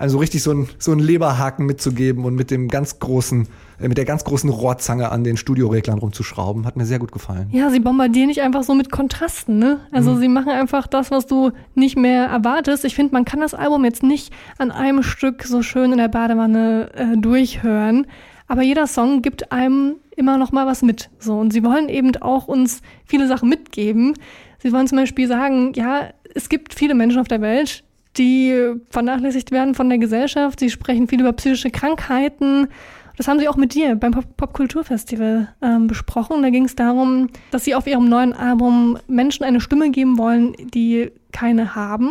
also 0.00 0.16
richtig 0.18 0.42
so 0.42 0.52
ein, 0.52 0.68
so 0.78 0.92
ein 0.92 0.98
Leberhaken 0.98 1.66
mitzugeben 1.66 2.24
und 2.24 2.34
mit 2.34 2.50
dem 2.50 2.68
ganz 2.68 2.98
großen, 2.98 3.46
äh, 3.80 3.86
mit 3.86 3.98
der 3.98 4.06
ganz 4.06 4.24
großen 4.24 4.48
Rohrzange 4.48 5.12
an 5.12 5.24
den 5.24 5.36
Studioreglern 5.36 5.98
rumzuschrauben. 5.98 6.64
Hat 6.64 6.76
mir 6.76 6.86
sehr 6.86 6.98
gut 6.98 7.12
gefallen. 7.12 7.48
Ja, 7.52 7.68
sie 7.68 7.80
bombardieren 7.80 8.28
nicht 8.28 8.40
einfach 8.40 8.62
so 8.62 8.74
mit 8.74 8.90
Kontrasten, 8.90 9.58
ne? 9.58 9.80
Also 9.92 10.16
sie 10.16 10.28
machen 10.28 10.48
einfach 10.48 10.86
das, 10.86 11.10
was 11.10 11.26
du 11.26 11.50
nicht 11.74 11.98
mehr 11.98 12.24
erwartest. 12.24 12.86
Ich 12.86 12.94
finde, 12.94 13.12
man 13.12 13.26
kann 13.26 13.40
das 13.40 13.52
Album 13.52 13.84
jetzt 13.84 14.02
nicht 14.02 14.32
an 14.56 14.70
einem 14.70 15.02
Stück 15.02 15.44
so 15.44 15.62
schön 15.62 15.92
in 15.92 15.98
der 15.98 16.08
Badewanne 16.08 16.90
äh, 16.94 17.18
durchhören. 17.18 18.06
Aber 18.48 18.62
jeder 18.62 18.86
Song 18.86 19.20
gibt 19.20 19.52
einem 19.52 19.96
immer 20.16 20.38
noch 20.38 20.50
mal 20.50 20.66
was 20.66 20.80
mit. 20.80 21.10
So 21.18 21.38
und 21.38 21.52
sie 21.52 21.62
wollen 21.62 21.90
eben 21.90 22.16
auch 22.16 22.48
uns 22.48 22.80
viele 23.04 23.28
Sachen 23.28 23.50
mitgeben. 23.50 24.14
Sie 24.62 24.72
wollen 24.72 24.86
zum 24.86 24.96
Beispiel 24.96 25.28
sagen, 25.28 25.72
ja, 25.74 26.08
es 26.34 26.48
gibt 26.48 26.72
viele 26.72 26.94
Menschen 26.94 27.20
auf 27.20 27.28
der 27.28 27.42
Welt, 27.42 27.84
die 28.20 28.74
vernachlässigt 28.90 29.50
werden 29.50 29.74
von 29.74 29.88
der 29.88 29.98
Gesellschaft. 29.98 30.60
Sie 30.60 30.70
sprechen 30.70 31.08
viel 31.08 31.20
über 31.20 31.32
psychische 31.32 31.70
Krankheiten. 31.70 32.68
Das 33.16 33.26
haben 33.26 33.40
sie 33.40 33.48
auch 33.48 33.56
mit 33.56 33.74
dir 33.74 33.96
beim 33.96 34.12
Pop- 34.12 34.36
Popkulturfestival 34.36 35.48
ähm, 35.60 35.88
besprochen. 35.88 36.42
Da 36.42 36.50
ging 36.50 36.64
es 36.66 36.76
darum, 36.76 37.28
dass 37.50 37.64
sie 37.64 37.74
auf 37.74 37.86
ihrem 37.86 38.08
neuen 38.08 38.32
Album 38.32 38.98
Menschen 39.08 39.44
eine 39.44 39.60
Stimme 39.60 39.90
geben 39.90 40.16
wollen, 40.16 40.54
die 40.72 41.10
keine 41.32 41.74
haben. 41.74 42.10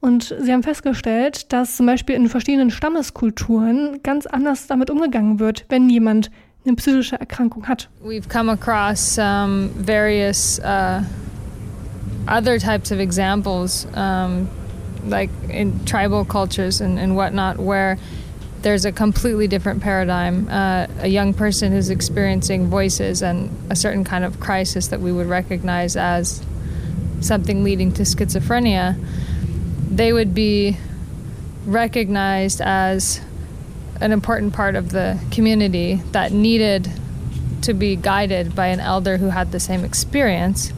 Und 0.00 0.34
sie 0.40 0.52
haben 0.52 0.62
festgestellt, 0.62 1.52
dass 1.52 1.76
zum 1.76 1.86
Beispiel 1.86 2.16
in 2.16 2.28
verschiedenen 2.28 2.70
Stammeskulturen 2.70 4.00
ganz 4.02 4.26
anders 4.26 4.66
damit 4.66 4.90
umgegangen 4.90 5.38
wird, 5.38 5.64
wenn 5.68 5.88
jemand 5.88 6.30
eine 6.64 6.76
psychische 6.76 7.18
Erkrankung 7.18 7.66
hat. 7.66 7.88
We've 8.04 8.28
come 8.28 8.52
across 8.52 9.18
um, 9.18 9.70
various 9.78 10.60
uh, 10.60 11.00
other 12.28 12.58
types 12.58 12.92
of 12.92 12.98
examples, 12.98 13.86
um, 13.96 14.48
like 15.06 15.30
in 15.48 15.84
tribal 15.84 16.24
cultures 16.24 16.80
and, 16.80 16.98
and 16.98 17.16
whatnot, 17.16 17.58
where 17.58 17.98
there's 18.62 18.84
a 18.84 18.92
completely 18.92 19.46
different 19.46 19.82
paradigm. 19.82 20.48
Uh, 20.48 20.86
a 21.00 21.08
young 21.08 21.32
person 21.32 21.72
who's 21.72 21.90
experiencing 21.90 22.66
voices 22.66 23.22
and 23.22 23.50
a 23.70 23.76
certain 23.76 24.04
kind 24.04 24.24
of 24.24 24.40
crisis 24.40 24.88
that 24.88 25.00
we 25.00 25.12
would 25.12 25.26
recognize 25.26 25.96
as 25.96 26.44
something 27.20 27.64
leading 27.64 27.92
to 27.92 28.02
schizophrenia, 28.02 28.96
they 29.90 30.12
would 30.12 30.34
be 30.34 30.76
recognized 31.64 32.60
as 32.60 33.20
an 34.00 34.12
important 34.12 34.52
part 34.52 34.74
of 34.74 34.90
the 34.90 35.18
community 35.30 36.02
that 36.12 36.32
needed 36.32 36.90
to 37.62 37.74
be 37.74 37.96
guided 37.96 38.54
by 38.54 38.68
an 38.68 38.80
elder 38.80 39.16
who 39.16 39.28
had 39.28 39.52
the 39.52 39.60
same 39.60 39.84
experience. 39.84 40.72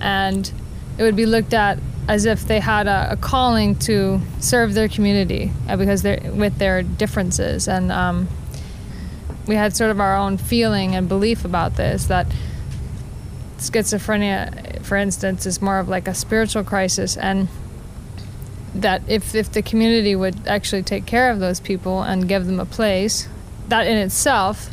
And 0.00 0.50
it 0.96 1.02
would 1.02 1.16
be 1.16 1.26
looked 1.26 1.54
at 1.54 1.78
as 2.08 2.24
if 2.24 2.48
they 2.48 2.58
had 2.58 2.86
a, 2.86 3.12
a 3.12 3.16
calling 3.16 3.76
to 3.76 4.20
serve 4.40 4.72
their 4.72 4.88
community 4.88 5.52
uh, 5.68 5.76
because 5.76 6.02
they're 6.02 6.32
with 6.32 6.56
their 6.58 6.82
differences. 6.82 7.68
And 7.68 7.92
um, 7.92 8.26
we 9.46 9.54
had 9.54 9.76
sort 9.76 9.90
of 9.90 10.00
our 10.00 10.16
own 10.16 10.38
feeling 10.38 10.96
and 10.96 11.08
belief 11.08 11.44
about 11.44 11.76
this 11.76 12.06
that 12.06 12.26
schizophrenia, 13.58 14.82
for 14.84 14.96
instance, 14.96 15.44
is 15.44 15.60
more 15.60 15.78
of 15.78 15.88
like 15.88 16.08
a 16.08 16.14
spiritual 16.14 16.64
crisis. 16.64 17.16
And 17.16 17.48
that 18.74 19.02
if, 19.08 19.34
if 19.34 19.52
the 19.52 19.62
community 19.62 20.14
would 20.14 20.46
actually 20.46 20.82
take 20.82 21.04
care 21.04 21.30
of 21.30 21.40
those 21.40 21.60
people 21.60 22.02
and 22.02 22.28
give 22.28 22.46
them 22.46 22.60
a 22.60 22.66
place, 22.66 23.28
that 23.68 23.86
in 23.86 23.96
itself 23.96 24.70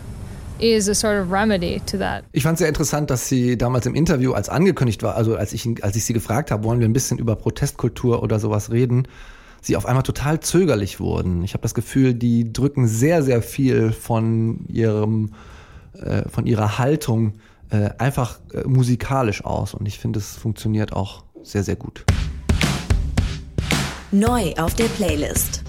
is 0.60 0.88
a 0.90 0.94
sort 0.94 1.22
of 1.22 1.32
remedy 1.32 1.82
to 1.86 1.98
that. 1.98 2.24
Ich 2.32 2.44
fand 2.44 2.56
es 2.56 2.60
sehr 2.60 2.68
interessant, 2.68 3.10
dass 3.10 3.28
sie 3.28 3.58
damals 3.58 3.86
im 3.86 3.96
Interview, 3.96 4.34
als 4.34 4.50
angekündigt 4.50 5.04
war, 5.04 5.16
also 5.16 5.36
als 5.36 5.54
ich, 5.54 5.84
als 5.84 5.96
ich 5.96 6.06
sie 6.06 6.14
gefragt 6.14 6.52
habe, 6.52 6.64
wollen 6.64 6.80
wir 6.80 6.88
ein 6.88 6.94
bisschen 6.94 7.18
über 7.18 7.36
Protestkultur 7.36 8.24
oder 8.24 8.40
sowas 8.40 8.72
reden, 8.72 9.08
sie 9.62 9.76
auf 9.76 9.86
einmal 9.86 10.04
total 10.04 10.40
zögerlich 10.40 11.00
wurden. 11.00 11.44
Ich 11.44 11.54
habe 11.54 11.62
das 11.62 11.74
Gefühl, 11.74 12.14
die 12.14 12.52
drücken 12.54 12.88
sehr, 12.88 13.24
sehr 13.24 13.42
viel 13.42 13.92
von 13.92 14.66
ihrem, 14.68 15.32
äh, 15.94 16.28
von 16.30 16.46
ihrer 16.46 16.78
Haltung 16.78 17.34
äh, 17.70 17.90
einfach 17.98 18.40
äh, 18.54 18.68
musikalisch 18.68 19.44
aus. 19.44 19.74
Und 19.74 19.88
ich 19.88 20.00
finde, 20.00 20.20
es 20.20 20.36
funktioniert 20.36 20.94
auch 20.94 21.24
sehr, 21.44 21.64
sehr 21.64 21.76
gut. 21.76 22.04
Neu 24.12 24.54
auf 24.58 24.76
der 24.76 24.86
Playlist. 24.86 25.64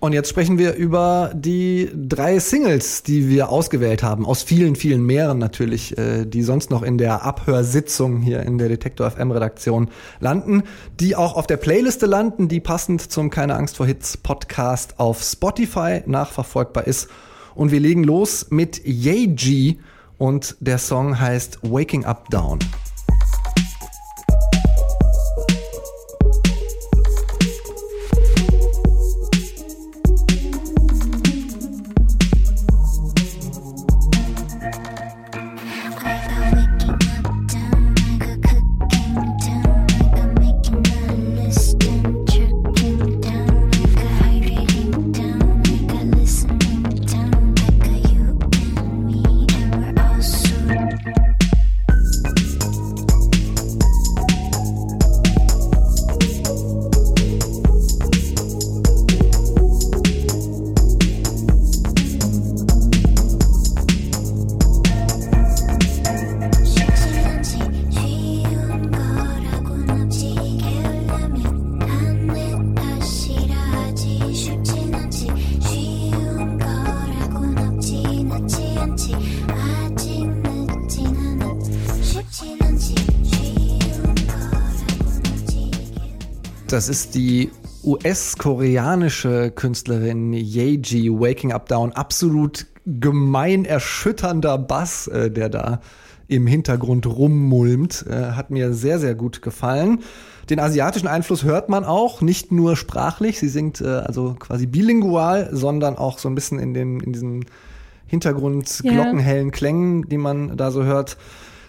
Und 0.00 0.14
jetzt 0.14 0.30
sprechen 0.30 0.56
wir 0.56 0.74
über 0.76 1.30
die 1.34 1.90
drei 1.94 2.38
Singles, 2.38 3.02
die 3.02 3.28
wir 3.28 3.50
ausgewählt 3.50 4.02
haben, 4.02 4.24
aus 4.24 4.42
vielen, 4.42 4.74
vielen 4.74 5.02
mehreren 5.02 5.36
natürlich, 5.36 5.96
äh, 5.98 6.24
die 6.24 6.42
sonst 6.42 6.70
noch 6.70 6.82
in 6.82 6.96
der 6.96 7.22
Abhörsitzung 7.22 8.22
hier 8.22 8.42
in 8.42 8.56
der 8.56 8.70
Detektor 8.70 9.10
FM 9.10 9.30
Redaktion 9.30 9.90
landen, 10.18 10.62
die 10.98 11.16
auch 11.16 11.36
auf 11.36 11.46
der 11.46 11.58
Playliste 11.58 12.06
landen, 12.06 12.48
die 12.48 12.60
passend 12.60 13.12
zum 13.12 13.28
Keine 13.28 13.54
Angst 13.56 13.76
vor 13.76 13.84
Hits 13.84 14.16
Podcast 14.16 14.98
auf 14.98 15.22
Spotify 15.22 16.02
nachverfolgbar 16.06 16.86
ist. 16.86 17.08
Und 17.54 17.70
wir 17.70 17.80
legen 17.80 18.02
los 18.02 18.46
mit 18.48 18.80
Yeji 18.82 19.80
und 20.16 20.56
der 20.60 20.78
Song 20.78 21.20
heißt 21.20 21.58
Waking 21.62 22.06
Up 22.06 22.30
Down. 22.30 22.58
Das 86.80 86.88
ist 86.88 87.14
die 87.14 87.50
US-koreanische 87.84 89.50
Künstlerin 89.50 90.32
Yeji, 90.32 91.10
Waking 91.10 91.52
Up 91.52 91.68
Down. 91.68 91.92
Absolut 91.92 92.64
gemein 92.86 93.66
erschütternder 93.66 94.56
Bass, 94.56 95.06
äh, 95.06 95.30
der 95.30 95.50
da 95.50 95.82
im 96.26 96.46
Hintergrund 96.46 97.06
rummulmt. 97.06 98.06
Äh, 98.08 98.30
hat 98.30 98.50
mir 98.50 98.72
sehr, 98.72 98.98
sehr 98.98 99.14
gut 99.14 99.42
gefallen. 99.42 99.98
Den 100.48 100.58
asiatischen 100.58 101.06
Einfluss 101.06 101.44
hört 101.44 101.68
man 101.68 101.84
auch, 101.84 102.22
nicht 102.22 102.50
nur 102.50 102.76
sprachlich. 102.76 103.38
Sie 103.38 103.50
singt 103.50 103.82
äh, 103.82 103.86
also 103.86 104.34
quasi 104.38 104.64
bilingual, 104.64 105.50
sondern 105.52 105.98
auch 105.98 106.18
so 106.18 106.30
ein 106.30 106.34
bisschen 106.34 106.58
in, 106.58 106.72
den, 106.72 107.00
in 107.00 107.12
diesen 107.12 107.44
Hintergrund 108.06 108.80
Ja. 108.84 108.92
glockenhellen 108.92 109.50
Klängen, 109.50 110.08
die 110.08 110.16
man 110.16 110.56
da 110.56 110.70
so 110.70 110.84
hört. 110.84 111.18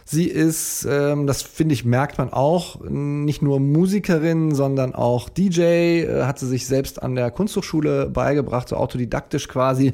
Sie 0.06 0.26
ist, 0.26 0.88
ähm, 0.90 1.28
das 1.28 1.42
finde 1.42 1.74
ich, 1.74 1.86
merkt 1.86 2.18
man 2.18 2.34
auch, 2.34 2.80
nicht 2.82 3.42
nur 3.42 3.60
Musikerin, 3.60 4.54
sondern 4.56 4.96
auch 4.96 5.30
DJ, 5.30 5.62
äh, 5.62 6.24
hat 6.24 6.40
sie 6.40 6.48
sich 6.48 6.68
selbst 6.68 7.02
an 7.02 7.16
der 7.16 7.32
Kunsthochschule 7.32 8.10
beigebracht, 8.10 8.70
so 8.70 8.76
autodidaktisch 8.78 9.48
quasi. 9.48 9.94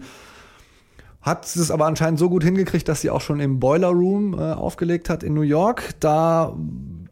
Hat 1.22 1.46
es 1.46 1.72
aber 1.72 1.86
anscheinend 1.86 2.20
so 2.20 2.30
gut 2.30 2.44
hingekriegt, 2.44 2.88
dass 2.88 3.02
sie 3.02 3.10
auch 3.10 3.22
schon 3.22 3.40
im 3.40 3.60
Boiler 3.60 3.90
Room 3.90 4.34
äh, 4.34 4.54
aufgelegt 4.54 5.10
hat 5.10 5.24
in 5.24 5.34
New 5.34 5.42
York. 5.42 5.96
Da 6.00 6.56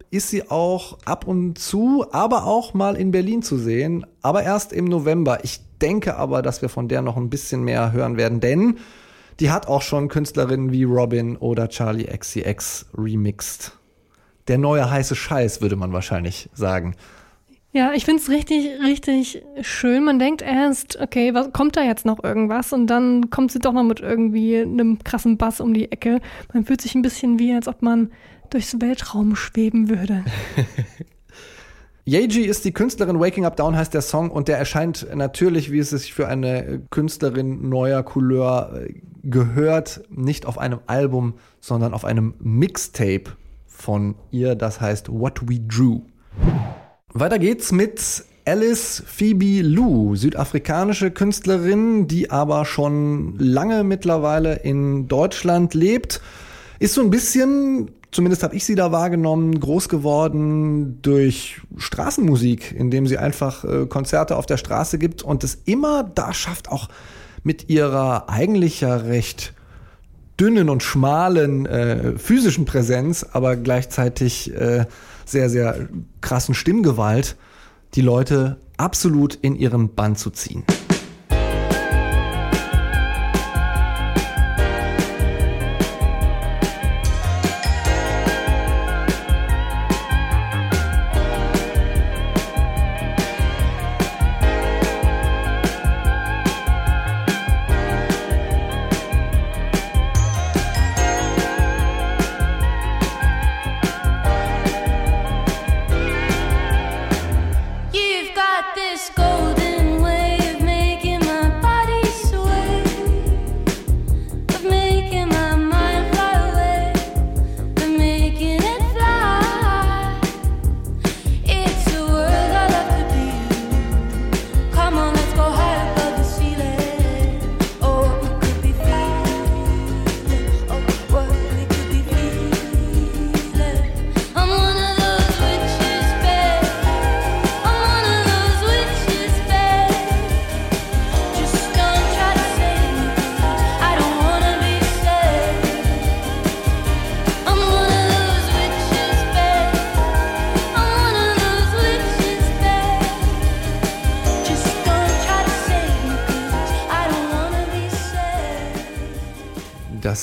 ist 0.09 0.29
sie 0.29 0.49
auch 0.49 0.97
ab 1.03 1.27
und 1.27 1.59
zu, 1.59 2.05
aber 2.11 2.45
auch 2.45 2.73
mal 2.73 2.95
in 2.95 3.11
Berlin 3.11 3.41
zu 3.41 3.57
sehen, 3.57 4.05
aber 4.21 4.43
erst 4.43 4.71
im 4.71 4.85
November. 4.85 5.43
Ich 5.43 5.59
denke 5.81 6.15
aber, 6.15 6.41
dass 6.41 6.61
wir 6.61 6.69
von 6.69 6.87
der 6.87 7.01
noch 7.01 7.17
ein 7.17 7.29
bisschen 7.29 7.63
mehr 7.63 7.91
hören 7.91 8.15
werden, 8.15 8.39
denn 8.39 8.77
die 9.39 9.51
hat 9.51 9.67
auch 9.67 9.81
schon 9.81 10.07
Künstlerinnen 10.07 10.71
wie 10.71 10.83
Robin 10.83 11.37
oder 11.37 11.69
Charlie 11.69 12.05
XCX 12.05 12.87
remixed. 12.97 13.73
Der 14.47 14.57
neue 14.57 14.89
heiße 14.89 15.15
Scheiß, 15.15 15.61
würde 15.61 15.75
man 15.75 15.91
wahrscheinlich 15.91 16.49
sagen. 16.53 16.95
Ja, 17.75 17.91
ich 17.93 18.05
find's 18.05 18.29
richtig, 18.29 18.79
richtig 18.81 19.43
schön. 19.61 20.05
Man 20.05 20.17
denkt 20.17 20.41
erst, 20.41 20.97
okay, 21.01 21.33
was, 21.33 21.51
kommt 21.51 21.75
da 21.75 21.83
jetzt 21.83 22.05
noch 22.05 22.23
irgendwas? 22.23 22.71
Und 22.71 22.87
dann 22.87 23.29
kommt 23.29 23.51
sie 23.51 23.59
doch 23.59 23.73
noch 23.73 23.83
mit 23.83 23.99
irgendwie 23.99 24.61
einem 24.61 24.99
krassen 25.03 25.35
Bass 25.37 25.59
um 25.59 25.73
die 25.73 25.91
Ecke. 25.91 26.21
Man 26.53 26.63
fühlt 26.63 26.79
sich 26.79 26.95
ein 26.95 27.01
bisschen 27.01 27.37
wie, 27.37 27.53
als 27.53 27.67
ob 27.67 27.81
man 27.81 28.11
durchs 28.49 28.79
Weltraum 28.79 29.35
schweben 29.35 29.89
würde. 29.89 30.23
Yeji 32.07 32.45
ist 32.45 32.63
die 32.65 32.71
Künstlerin, 32.71 33.19
Waking 33.19 33.45
Up 33.45 33.55
Down 33.55 33.75
heißt 33.75 33.91
der 33.91 34.03
Song 34.03 34.29
und 34.29 34.47
der 34.47 34.59
erscheint 34.59 35.07
natürlich, 35.15 35.71
wie 35.71 35.79
es 35.79 35.89
sich 35.89 36.13
für 36.13 36.27
eine 36.27 36.83
Künstlerin 36.91 37.67
neuer 37.67 38.03
Couleur 38.03 38.73
äh, 38.75 38.93
gehört, 39.23 40.03
nicht 40.11 40.45
auf 40.45 40.59
einem 40.59 40.81
Album, 40.85 41.33
sondern 41.61 41.95
auf 41.95 42.05
einem 42.05 42.35
Mixtape 42.37 43.31
von 43.65 44.13
ihr, 44.29 44.53
das 44.53 44.79
heißt 44.79 45.11
What 45.11 45.49
We 45.49 45.59
Drew. 45.59 46.01
Weiter 47.11 47.39
geht's 47.39 47.71
mit 47.71 48.23
Alice 48.45 49.01
Phoebe 49.07 49.63
Lou, 49.63 50.15
südafrikanische 50.15 51.09
Künstlerin, 51.09 52.05
die 52.05 52.29
aber 52.29 52.65
schon 52.65 53.35
lange 53.39 53.83
mittlerweile 53.83 54.57
in 54.57 55.07
Deutschland 55.07 55.73
lebt. 55.73 56.21
Ist 56.77 56.93
so 56.93 57.01
ein 57.01 57.09
bisschen, 57.09 57.89
zumindest 58.15 58.43
habe 58.43 58.55
ich 58.55 58.63
sie 58.63 58.75
da 58.75 58.93
wahrgenommen, 58.93 59.59
groß 59.59 59.89
geworden 59.89 61.01
durch 61.01 61.61
Straßenmusik, 61.75 62.71
indem 62.71 63.07
sie 63.07 63.17
einfach 63.17 63.65
äh, 63.65 63.85
Konzerte 63.87 64.37
auf 64.37 64.45
der 64.45 64.55
Straße 64.55 64.97
gibt 64.97 65.21
und 65.21 65.43
es 65.43 65.55
immer 65.65 66.03
da 66.03 66.33
schafft, 66.33 66.69
auch 66.71 66.87
mit 67.43 67.69
ihrer 67.69 68.29
eigentlich 68.29 68.79
ja 68.81 68.95
recht 68.95 69.53
dünnen 70.39 70.69
und 70.69 70.81
schmalen 70.81 71.65
äh, 71.65 72.17
physischen 72.17 72.63
Präsenz, 72.65 73.25
aber 73.29 73.57
gleichzeitig 73.57 74.53
äh, 74.55 74.85
sehr, 75.25 75.49
sehr 75.49 75.89
krassen 76.21 76.55
Stimmgewalt, 76.55 77.35
die 77.95 78.01
Leute 78.01 78.57
absolut 78.77 79.35
in 79.35 79.55
ihren 79.55 79.93
Bann 79.93 80.15
zu 80.15 80.29
ziehen. 80.29 80.63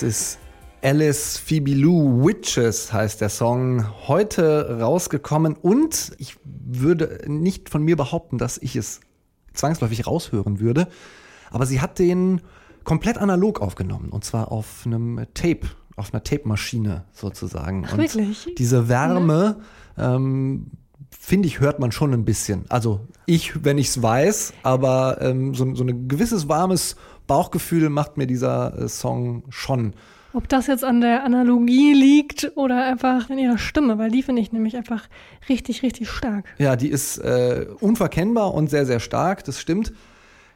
Das 0.03 0.09
ist 0.09 0.39
Alice 0.83 1.39
Phoebe 1.39 1.75
Lou 1.75 2.27
Witches 2.27 2.93
heißt 2.93 3.21
der 3.21 3.29
Song, 3.29 3.87
heute 4.09 4.81
rausgekommen 4.81 5.55
und 5.55 6.11
ich 6.19 6.39
würde 6.45 7.21
nicht 7.29 7.69
von 7.69 7.85
mir 7.85 7.97
behaupten, 7.97 8.37
dass 8.37 8.59
ich 8.59 8.75
es 8.75 8.99
zwangsläufig 9.55 10.05
raushören 10.09 10.59
würde, 10.59 10.89
aber 11.53 11.67
sie 11.67 11.81
hat 11.81 12.01
den 12.01 12.41
komplett 12.83 13.17
analog 13.17 13.61
aufgenommen 13.61 14.09
und 14.09 14.25
zwar 14.25 14.51
auf 14.51 14.83
einem 14.87 15.25
Tape, 15.35 15.69
auf 15.95 16.13
einer 16.13 16.25
Tape-Maschine 16.25 17.05
sozusagen. 17.13 17.85
Ach, 17.87 17.93
und 17.93 17.99
wirklich? 17.99 18.53
Diese 18.59 18.89
Wärme, 18.89 19.61
ähm, 19.97 20.73
finde 21.19 21.47
ich, 21.49 21.61
hört 21.61 21.79
man 21.79 21.93
schon 21.93 22.13
ein 22.13 22.25
bisschen. 22.25 22.65
Also 22.69 23.01
ich, 23.27 23.65
wenn 23.65 23.79
ich 23.79 23.89
es 23.89 24.03
weiß, 24.03 24.55
aber 24.63 25.19
ähm, 25.21 25.55
so, 25.55 25.75
so 25.75 25.85
ein 25.85 26.09
gewisses 26.09 26.49
warmes 26.49 26.97
Bauchgefühl 27.27 27.89
macht 27.89 28.17
mir 28.17 28.27
dieser 28.27 28.79
äh, 28.79 28.89
Song 28.89 29.45
schon. 29.49 29.95
Ob 30.35 30.49
das 30.49 30.67
jetzt 30.67 30.83
an 30.83 31.03
der 31.03 31.25
Analogie 31.25 31.93
liegt 31.93 32.53
oder 32.55 32.85
einfach 32.85 33.29
in 33.29 33.39
ihrer 33.39 33.59
Stimme, 33.59 33.99
weil 33.99 34.11
die 34.11 34.23
finde 34.23 34.41
ich 34.41 34.51
nämlich 34.51 34.77
einfach 34.77 35.09
richtig, 35.49 35.83
richtig 35.83 36.09
stark. 36.09 36.47
Ja, 36.57 36.75
die 36.75 36.89
ist 36.89 37.19
äh, 37.19 37.67
unverkennbar 37.81 38.55
und 38.55 38.71
sehr, 38.71 38.87
sehr 38.87 38.99
stark, 38.99 39.45
das 39.45 39.61
stimmt. 39.61 39.93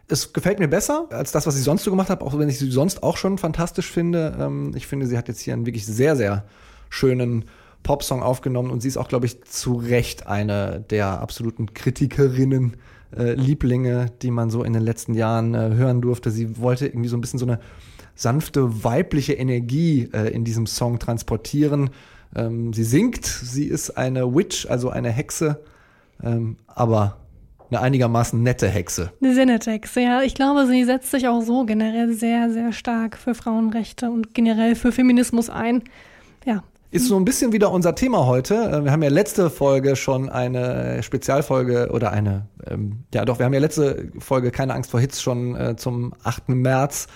Es 0.08 0.32
gefällt 0.32 0.60
mir 0.60 0.68
besser 0.68 1.06
als 1.10 1.32
das, 1.32 1.46
was 1.46 1.58
ich 1.58 1.64
sonst 1.64 1.84
so 1.84 1.90
gemacht 1.90 2.08
habe, 2.08 2.24
auch 2.24 2.38
wenn 2.38 2.48
ich 2.48 2.58
sie 2.58 2.70
sonst 2.70 3.02
auch 3.02 3.18
schon 3.18 3.36
fantastisch 3.38 3.90
finde. 3.90 4.36
Ähm, 4.40 4.72
ich 4.74 4.86
finde, 4.86 5.06
sie 5.06 5.18
hat 5.18 5.28
jetzt 5.28 5.40
hier 5.40 5.52
einen 5.52 5.66
wirklich 5.66 5.84
sehr, 5.84 6.16
sehr 6.16 6.44
schönen 6.88 7.44
Popsong 7.82 8.22
aufgenommen 8.22 8.70
und 8.70 8.80
sie 8.80 8.88
ist 8.88 8.96
auch, 8.96 9.08
glaube 9.08 9.26
ich, 9.26 9.44
zu 9.44 9.76
Recht 9.76 10.26
eine 10.26 10.84
der 10.90 11.20
absoluten 11.20 11.72
Kritikerinnen, 11.74 12.76
äh, 13.16 13.34
Lieblinge, 13.34 14.06
die 14.22 14.30
man 14.30 14.50
so 14.50 14.64
in 14.64 14.72
den 14.72 14.82
letzten 14.82 15.14
Jahren 15.14 15.54
äh, 15.54 15.74
hören 15.74 16.00
durfte. 16.00 16.30
Sie 16.30 16.58
wollte 16.58 16.86
irgendwie 16.86 17.08
so 17.08 17.16
ein 17.16 17.20
bisschen 17.20 17.38
so 17.38 17.46
eine 17.46 17.60
sanfte 18.14 18.84
weibliche 18.84 19.34
Energie 19.34 20.08
äh, 20.12 20.32
in 20.32 20.44
diesem 20.44 20.66
Song 20.66 20.98
transportieren. 20.98 21.90
Ähm, 22.34 22.72
sie 22.72 22.84
singt, 22.84 23.24
sie 23.24 23.66
ist 23.66 23.90
eine 23.90 24.34
Witch, 24.34 24.66
also 24.66 24.90
eine 24.90 25.10
Hexe, 25.10 25.60
ähm, 26.22 26.56
aber 26.66 27.18
eine 27.70 27.80
einigermaßen 27.80 28.42
nette 28.42 28.68
Hexe. 28.68 29.12
Eine 29.20 29.34
Sinetex, 29.34 29.94
ja. 29.96 30.22
Ich 30.22 30.34
glaube, 30.34 30.66
sie 30.66 30.84
setzt 30.84 31.10
sich 31.10 31.28
auch 31.28 31.42
so 31.42 31.64
generell 31.64 32.12
sehr, 32.12 32.50
sehr 32.50 32.72
stark 32.72 33.16
für 33.16 33.34
Frauenrechte 33.34 34.10
und 34.10 34.34
generell 34.34 34.74
für 34.74 34.92
Feminismus 34.92 35.50
ein. 35.50 35.82
Ja. 36.44 36.62
Ist 36.92 37.08
so 37.08 37.16
ein 37.16 37.24
bisschen 37.24 37.52
wieder 37.52 37.72
unser 37.72 37.96
Thema 37.96 38.26
heute. 38.26 38.54
Äh, 38.54 38.84
Wir 38.84 38.92
haben 38.92 39.02
ja 39.02 39.08
letzte 39.08 39.50
Folge 39.50 39.96
schon 39.96 40.28
eine 40.28 41.02
Spezialfolge 41.02 41.90
oder 41.92 42.12
eine, 42.12 42.46
ähm, 42.68 43.04
ja 43.12 43.24
doch, 43.24 43.38
wir 43.38 43.46
haben 43.46 43.54
ja 43.54 43.60
letzte 43.60 44.12
Folge 44.18 44.52
Keine 44.52 44.74
Angst 44.74 44.92
vor 44.92 45.00
Hits 45.00 45.20
schon 45.20 45.56
äh, 45.56 45.76
zum 45.76 46.14
8. 46.22 46.50
März, 46.50 47.08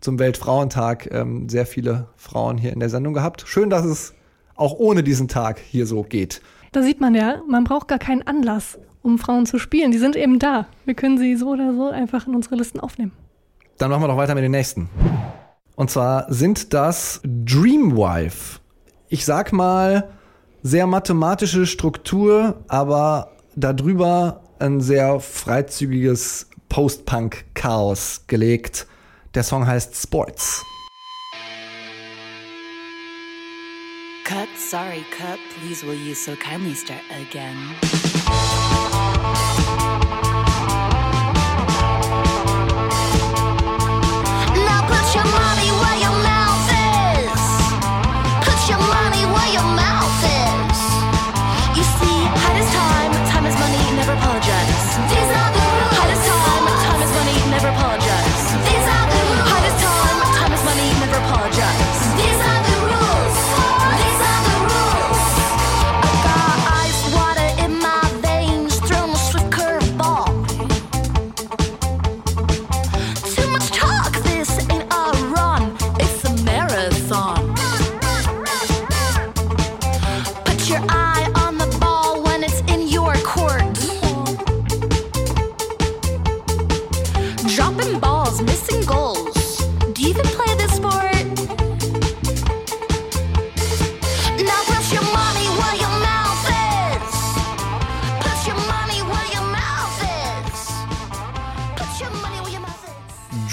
zum 0.00 0.18
Weltfrauentag, 0.18 1.12
ähm, 1.12 1.48
sehr 1.48 1.66
viele 1.66 2.08
Frauen 2.16 2.56
hier 2.56 2.72
in 2.72 2.80
der 2.80 2.88
Sendung 2.88 3.12
gehabt. 3.12 3.44
Schön, 3.46 3.68
dass 3.68 3.84
es 3.84 4.14
auch 4.56 4.74
ohne 4.78 5.02
diesen 5.02 5.28
Tag 5.28 5.58
hier 5.60 5.86
so 5.86 6.02
geht. 6.02 6.40
Da 6.72 6.82
sieht 6.82 7.00
man 7.00 7.14
ja, 7.14 7.42
man 7.46 7.64
braucht 7.64 7.88
gar 7.88 7.98
keinen 7.98 8.26
Anlass, 8.26 8.78
um 9.02 9.18
Frauen 9.18 9.44
zu 9.44 9.58
spielen. 9.58 9.92
Die 9.92 9.98
sind 9.98 10.16
eben 10.16 10.38
da. 10.38 10.66
Wir 10.86 10.94
können 10.94 11.18
sie 11.18 11.36
so 11.36 11.50
oder 11.50 11.74
so 11.74 11.88
einfach 11.88 12.26
in 12.26 12.34
unsere 12.34 12.56
Listen 12.56 12.80
aufnehmen. 12.80 13.12
Dann 13.76 13.90
machen 13.90 14.02
wir 14.02 14.08
doch 14.08 14.16
weiter 14.16 14.34
mit 14.34 14.42
den 14.42 14.52
nächsten. 14.52 14.88
Und 15.76 15.90
zwar 15.90 16.32
sind 16.32 16.72
das 16.72 17.20
Dreamwife. 17.24 18.57
Ich 19.08 19.24
sag 19.24 19.52
mal, 19.52 20.10
sehr 20.62 20.86
mathematische 20.86 21.66
Struktur, 21.66 22.62
aber 22.68 23.32
darüber 23.56 24.42
ein 24.58 24.80
sehr 24.80 25.20
freizügiges 25.20 26.48
Post-Punk-Chaos 26.68 28.24
gelegt. 28.26 28.86
Der 29.34 29.42
Song 29.42 29.66
heißt 29.66 29.94
Sports. 29.96 30.62
Cut, 34.24 34.48
sorry, 34.70 35.04
cut. 35.16 35.38
Please, 35.58 35.86
will 35.86 35.94
you 35.94 36.14
so 36.14 36.32
kindly 36.32 36.74
start 36.74 37.00
again? 37.10 38.07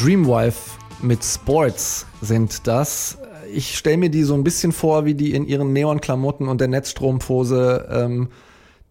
Dreamwife 0.05 0.77
mit 1.01 1.23
Sports 1.23 2.05
sind 2.21 2.67
das. 2.67 3.17
Ich 3.51 3.75
stelle 3.75 3.97
mir 3.97 4.11
die 4.11 4.21
so 4.21 4.35
ein 4.35 4.43
bisschen 4.43 4.71
vor, 4.71 5.05
wie 5.05 5.15
die 5.15 5.33
in 5.33 5.47
ihren 5.47 5.73
Neonklamotten 5.73 6.47
und 6.47 6.61
der 6.61 6.67
Netzstrumpfhose 6.67 7.89
ähm, 7.89 8.29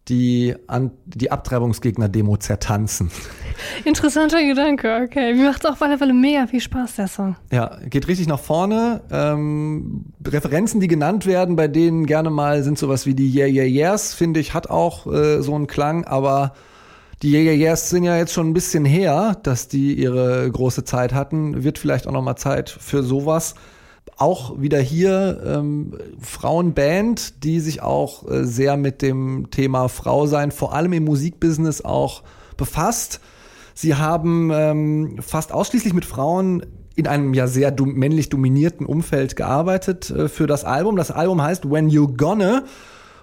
die, 0.08 0.56
an, 0.66 0.90
die 1.04 1.30
Abtreibungsgegner-Demo 1.30 2.38
zertanzen. 2.38 3.12
Interessanter 3.84 4.44
Gedanke, 4.44 5.02
okay. 5.04 5.34
Mir 5.34 5.50
macht 5.50 5.64
es 5.64 5.70
auf 5.70 5.80
alle 5.82 5.98
Fälle 5.98 6.14
mega 6.14 6.48
viel 6.48 6.60
Spaß, 6.60 6.96
der 6.96 7.06
Song. 7.06 7.36
Ja, 7.52 7.78
geht 7.88 8.08
richtig 8.08 8.26
nach 8.26 8.40
vorne. 8.40 9.02
Ähm, 9.12 10.06
Referenzen, 10.26 10.80
die 10.80 10.88
genannt 10.88 11.26
werden, 11.26 11.54
bei 11.54 11.68
denen 11.68 12.06
gerne 12.06 12.30
mal 12.30 12.64
sind 12.64 12.76
sowas 12.76 13.06
wie 13.06 13.14
die 13.14 13.32
Yeah 13.32 13.46
Yeah 13.46 13.66
Yeahs, 13.66 14.14
finde 14.14 14.40
ich, 14.40 14.52
hat 14.52 14.68
auch 14.68 15.06
äh, 15.06 15.42
so 15.42 15.54
einen 15.54 15.68
Klang, 15.68 16.04
aber 16.06 16.54
die 17.24 17.32
Yeahs 17.32 17.88
sind 17.88 18.04
ja 18.04 18.18
jetzt 18.18 18.34
schon 18.34 18.50
ein 18.50 18.52
bisschen 18.52 18.84
her, 18.84 19.38
dass 19.42 19.66
die 19.66 19.94
ihre 19.94 20.50
große 20.50 20.84
Zeit 20.84 21.14
hatten. 21.14 21.64
Wird 21.64 21.78
vielleicht 21.78 22.06
auch 22.06 22.12
noch 22.12 22.20
mal 22.20 22.36
Zeit 22.36 22.68
für 22.68 23.02
sowas. 23.02 23.54
Auch 24.18 24.60
wieder 24.60 24.78
hier 24.78 25.42
ähm, 25.46 25.96
Frauenband, 26.20 27.42
die 27.42 27.60
sich 27.60 27.80
auch 27.80 28.30
äh, 28.30 28.44
sehr 28.44 28.76
mit 28.76 29.00
dem 29.00 29.50
Thema 29.50 29.88
Frau 29.88 30.26
sein, 30.26 30.50
vor 30.52 30.74
allem 30.74 30.92
im 30.92 31.04
Musikbusiness 31.04 31.80
auch 31.82 32.24
befasst. 32.58 33.20
Sie 33.72 33.94
haben 33.94 34.50
ähm, 34.52 35.16
fast 35.22 35.50
ausschließlich 35.50 35.94
mit 35.94 36.04
Frauen 36.04 36.66
in 36.94 37.06
einem 37.06 37.32
ja 37.32 37.46
sehr 37.46 37.74
männlich 37.80 38.28
dominierten 38.28 38.84
Umfeld 38.84 39.34
gearbeitet 39.34 40.10
äh, 40.10 40.28
für 40.28 40.46
das 40.46 40.64
Album. 40.66 40.96
Das 40.96 41.10
Album 41.10 41.40
heißt 41.40 41.70
When 41.70 41.88
You 41.88 42.06
Gonna. 42.06 42.64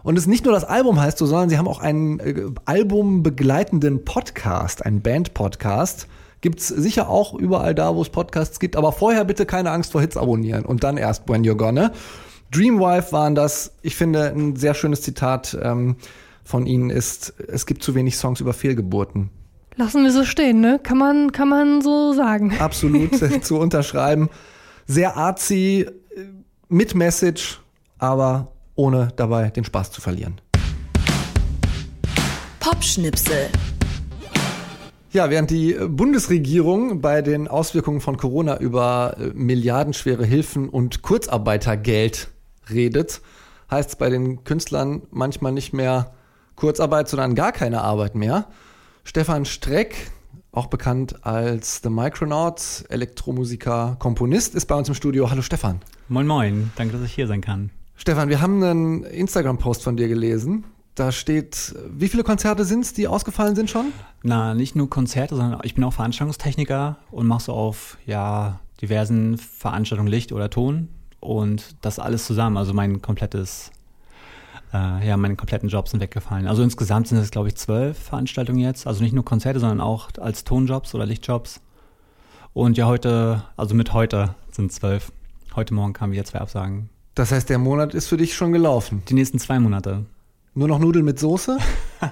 Und 0.03 0.17
es 0.17 0.27
nicht 0.27 0.45
nur 0.45 0.53
das 0.53 0.63
Album 0.63 0.99
heißt 0.99 1.17
so, 1.17 1.25
sondern 1.25 1.49
sie 1.49 1.57
haben 1.57 1.67
auch 1.67 1.79
einen 1.79 2.19
äh, 2.19 2.45
albumbegleitenden 2.65 4.03
Podcast, 4.03 4.85
einen 4.85 5.01
Band-Podcast. 5.01 6.07
Gibt's 6.41 6.67
sicher 6.67 7.09
auch 7.09 7.35
überall 7.35 7.75
da, 7.75 7.95
wo 7.95 8.01
es 8.01 8.09
Podcasts 8.09 8.59
gibt. 8.59 8.75
Aber 8.75 8.91
vorher 8.91 9.25
bitte 9.25 9.45
keine 9.45 9.71
Angst 9.71 9.91
vor 9.91 10.01
Hits 10.01 10.17
abonnieren 10.17 10.65
und 10.65 10.83
dann 10.83 10.97
erst 10.97 11.29
When 11.29 11.43
You're 11.43 11.55
Gonna. 11.55 11.91
Dreamwife 12.51 13.11
waren 13.11 13.35
das. 13.35 13.73
Ich 13.81 13.95
finde, 13.95 14.31
ein 14.31 14.55
sehr 14.55 14.73
schönes 14.73 15.01
Zitat 15.01 15.57
ähm, 15.61 15.95
von 16.43 16.65
ihnen 16.65 16.89
ist, 16.89 17.33
es 17.47 17.65
gibt 17.65 17.83
zu 17.83 17.95
wenig 17.95 18.17
Songs 18.17 18.41
über 18.41 18.53
Fehlgeburten. 18.53 19.29
Lassen 19.75 20.03
wir 20.03 20.11
so 20.11 20.25
stehen, 20.25 20.59
ne? 20.59 20.79
Kann 20.81 20.97
man, 20.97 21.31
kann 21.31 21.47
man 21.47 21.81
so 21.81 22.13
sagen. 22.13 22.53
absolut 22.59 23.21
äh, 23.21 23.41
zu 23.41 23.57
unterschreiben. 23.57 24.29
Sehr 24.85 25.15
artsy, 25.15 25.85
äh, 25.87 26.25
mit 26.67 26.95
Message, 26.95 27.61
aber 27.97 28.51
ohne 28.75 29.09
dabei 29.15 29.49
den 29.49 29.63
Spaß 29.63 29.91
zu 29.91 30.01
verlieren. 30.01 30.41
Popschnipsel. 32.59 33.49
Ja, 35.11 35.29
während 35.29 35.49
die 35.49 35.73
Bundesregierung 35.73 37.01
bei 37.01 37.21
den 37.21 37.49
Auswirkungen 37.49 37.99
von 37.99 38.15
Corona 38.15 38.57
über 38.57 39.17
äh, 39.19 39.31
milliardenschwere 39.33 40.23
Hilfen 40.23 40.69
und 40.69 41.01
Kurzarbeitergeld 41.01 42.29
redet, 42.69 43.21
heißt 43.69 43.89
es 43.89 43.95
bei 43.97 44.09
den 44.09 44.45
Künstlern 44.45 45.01
manchmal 45.11 45.51
nicht 45.51 45.73
mehr 45.73 46.13
Kurzarbeit, 46.55 47.09
sondern 47.09 47.35
gar 47.35 47.51
keine 47.51 47.81
Arbeit 47.81 48.15
mehr. 48.15 48.47
Stefan 49.03 49.43
Streck, 49.45 50.11
auch 50.53 50.67
bekannt 50.67 51.25
als 51.25 51.81
The 51.83 51.89
Micronauts, 51.89 52.83
Elektromusiker, 52.83 53.97
Komponist, 53.99 54.55
ist 54.55 54.67
bei 54.67 54.75
uns 54.75 54.87
im 54.87 54.95
Studio. 54.95 55.29
Hallo 55.29 55.41
Stefan. 55.41 55.81
Moin 56.07 56.27
Moin, 56.27 56.71
danke, 56.77 56.93
dass 56.93 57.05
ich 57.05 57.13
hier 57.13 57.27
sein 57.27 57.41
kann. 57.41 57.71
Stefan, 58.01 58.29
wir 58.29 58.41
haben 58.41 58.63
einen 58.63 59.03
Instagram-Post 59.03 59.83
von 59.83 59.95
dir 59.95 60.07
gelesen. 60.07 60.63
Da 60.95 61.11
steht, 61.11 61.75
wie 61.87 62.07
viele 62.07 62.23
Konzerte 62.23 62.65
sind 62.65 62.79
es, 62.79 62.93
die 62.93 63.07
ausgefallen 63.07 63.55
sind 63.55 63.69
schon? 63.69 63.93
Na, 64.23 64.55
nicht 64.55 64.75
nur 64.75 64.89
Konzerte, 64.89 65.35
sondern 65.35 65.59
ich 65.61 65.75
bin 65.75 65.83
auch 65.83 65.93
Veranstaltungstechniker 65.93 66.97
und 67.11 67.27
mache 67.27 67.43
so 67.43 67.53
auf 67.53 67.99
ja, 68.07 68.59
diversen 68.81 69.37
Veranstaltungen 69.37 70.09
Licht 70.09 70.31
oder 70.31 70.49
Ton 70.49 70.89
und 71.19 71.75
das 71.85 71.99
alles 71.99 72.25
zusammen, 72.25 72.57
also 72.57 72.73
mein 72.73 73.03
komplettes, 73.03 73.69
äh, 74.73 75.07
ja, 75.07 75.15
meine 75.15 75.35
kompletten 75.35 75.69
Jobs 75.69 75.91
sind 75.91 75.99
weggefallen. 75.99 76.47
Also 76.47 76.63
insgesamt 76.63 77.07
sind 77.07 77.19
es, 77.19 77.29
glaube 77.29 77.49
ich, 77.49 77.55
zwölf 77.55 77.99
Veranstaltungen 77.99 78.61
jetzt, 78.61 78.87
also 78.87 79.03
nicht 79.03 79.13
nur 79.13 79.25
Konzerte, 79.25 79.59
sondern 79.59 79.79
auch 79.79 80.09
als 80.19 80.43
Tonjobs 80.43 80.95
oder 80.95 81.05
Lichtjobs. 81.05 81.61
Und 82.53 82.77
ja, 82.77 82.87
heute, 82.87 83.43
also 83.57 83.75
mit 83.75 83.93
heute 83.93 84.33
sind 84.49 84.73
zwölf. 84.73 85.11
Heute 85.55 85.75
Morgen 85.75 85.93
kamen 85.93 86.13
wieder 86.13 86.25
zwei 86.25 86.39
Absagen. 86.39 86.89
Das 87.15 87.31
heißt, 87.31 87.49
der 87.49 87.57
Monat 87.57 87.93
ist 87.93 88.07
für 88.07 88.17
dich 88.17 88.33
schon 88.33 88.51
gelaufen. 88.51 89.03
Die 89.09 89.13
nächsten 89.13 89.39
zwei 89.39 89.59
Monate. 89.59 90.05
Nur 90.53 90.67
noch 90.67 90.79
Nudeln 90.79 91.05
mit 91.05 91.19
Soße? 91.19 91.57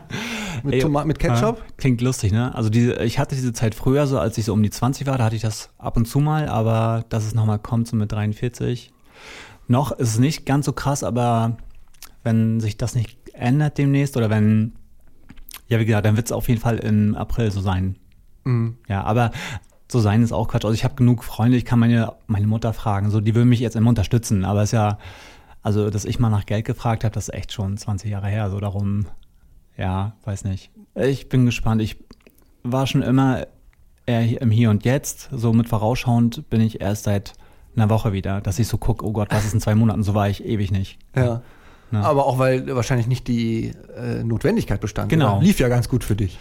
mit, 0.63 0.75
Ey, 0.75 0.81
Tomat 0.81 1.05
mit 1.05 1.19
Ketchup? 1.19 1.61
Klingt 1.77 2.01
lustig, 2.01 2.31
ne? 2.31 2.53
Also 2.55 2.69
diese, 2.69 3.03
ich 3.03 3.19
hatte 3.19 3.35
diese 3.35 3.53
Zeit 3.53 3.75
früher, 3.75 4.07
so 4.07 4.19
als 4.19 4.37
ich 4.37 4.45
so 4.45 4.53
um 4.53 4.63
die 4.63 4.69
20 4.69 5.07
war, 5.07 5.17
da 5.17 5.25
hatte 5.25 5.35
ich 5.35 5.41
das 5.41 5.69
ab 5.77 5.97
und 5.97 6.05
zu 6.05 6.19
mal, 6.19 6.47
aber 6.47 7.05
dass 7.09 7.25
es 7.25 7.33
nochmal 7.33 7.59
kommt, 7.59 7.87
so 7.87 7.95
mit 7.95 8.11
43. 8.11 8.93
Noch 9.67 9.91
ist 9.91 10.09
es 10.09 10.19
nicht 10.19 10.45
ganz 10.45 10.65
so 10.65 10.73
krass, 10.73 11.03
aber 11.03 11.57
wenn 12.23 12.59
sich 12.59 12.77
das 12.77 12.95
nicht 12.95 13.17
ändert 13.33 13.77
demnächst 13.77 14.17
oder 14.17 14.29
wenn, 14.29 14.73
ja 15.67 15.79
wie 15.79 15.85
gesagt, 15.85 16.05
dann 16.05 16.15
wird 16.15 16.27
es 16.27 16.31
auf 16.31 16.47
jeden 16.47 16.61
Fall 16.61 16.77
im 16.79 17.15
April 17.15 17.51
so 17.51 17.61
sein. 17.61 17.97
Mhm. 18.45 18.77
Ja, 18.87 19.03
aber 19.03 19.31
so 19.91 19.99
sein 19.99 20.23
ist 20.23 20.31
auch 20.31 20.47
Quatsch. 20.47 20.65
Also 20.65 20.73
ich 20.73 20.83
habe 20.83 20.95
genug 20.95 21.23
Freunde, 21.23 21.57
ich 21.57 21.65
kann 21.65 21.79
meine, 21.79 22.13
meine 22.27 22.47
Mutter 22.47 22.73
fragen, 22.73 23.09
so 23.09 23.21
die 23.21 23.35
würden 23.35 23.49
mich 23.49 23.59
jetzt 23.59 23.75
immer 23.75 23.89
unterstützen, 23.89 24.45
aber 24.45 24.61
es 24.61 24.69
ist 24.69 24.73
ja, 24.73 24.99
also 25.63 25.89
dass 25.89 26.05
ich 26.05 26.19
mal 26.19 26.29
nach 26.29 26.45
Geld 26.45 26.65
gefragt 26.65 27.03
habe, 27.03 27.13
das 27.13 27.29
ist 27.29 27.33
echt 27.33 27.51
schon 27.51 27.77
20 27.77 28.11
Jahre 28.11 28.27
her, 28.27 28.49
so 28.49 28.59
darum, 28.59 29.07
ja, 29.77 30.13
weiß 30.25 30.43
nicht. 30.43 30.71
Ich 30.95 31.29
bin 31.29 31.45
gespannt. 31.45 31.81
Ich 31.81 31.97
war 32.63 32.85
schon 32.85 33.01
immer 33.01 33.47
eher 34.05 34.41
im 34.41 34.51
Hier 34.51 34.69
und 34.69 34.85
Jetzt, 34.85 35.29
so 35.31 35.53
mit 35.53 35.67
vorausschauend 35.67 36.49
bin 36.49 36.61
ich 36.61 36.81
erst 36.81 37.05
seit 37.05 37.33
einer 37.75 37.89
Woche 37.89 38.11
wieder, 38.13 38.41
dass 38.41 38.59
ich 38.59 38.67
so 38.67 38.77
gucke, 38.77 39.05
oh 39.05 39.11
Gott, 39.11 39.29
was 39.31 39.45
ist 39.45 39.53
in 39.53 39.61
zwei 39.61 39.75
Monaten, 39.75 40.03
so 40.03 40.13
war 40.13 40.29
ich 40.29 40.43
ewig 40.45 40.71
nicht. 40.71 40.99
Ja. 41.15 41.41
Ja. 41.91 42.01
Aber 42.01 42.27
auch 42.27 42.37
weil 42.37 42.75
wahrscheinlich 42.75 43.07
nicht 43.07 43.27
die 43.27 43.71
äh, 43.97 44.23
Notwendigkeit 44.23 44.79
bestand. 44.79 45.09
Genau. 45.09 45.37
oder? 45.37 45.45
Lief 45.45 45.59
ja 45.59 45.69
ganz 45.69 45.89
gut 45.89 46.03
für 46.03 46.15
dich. 46.15 46.37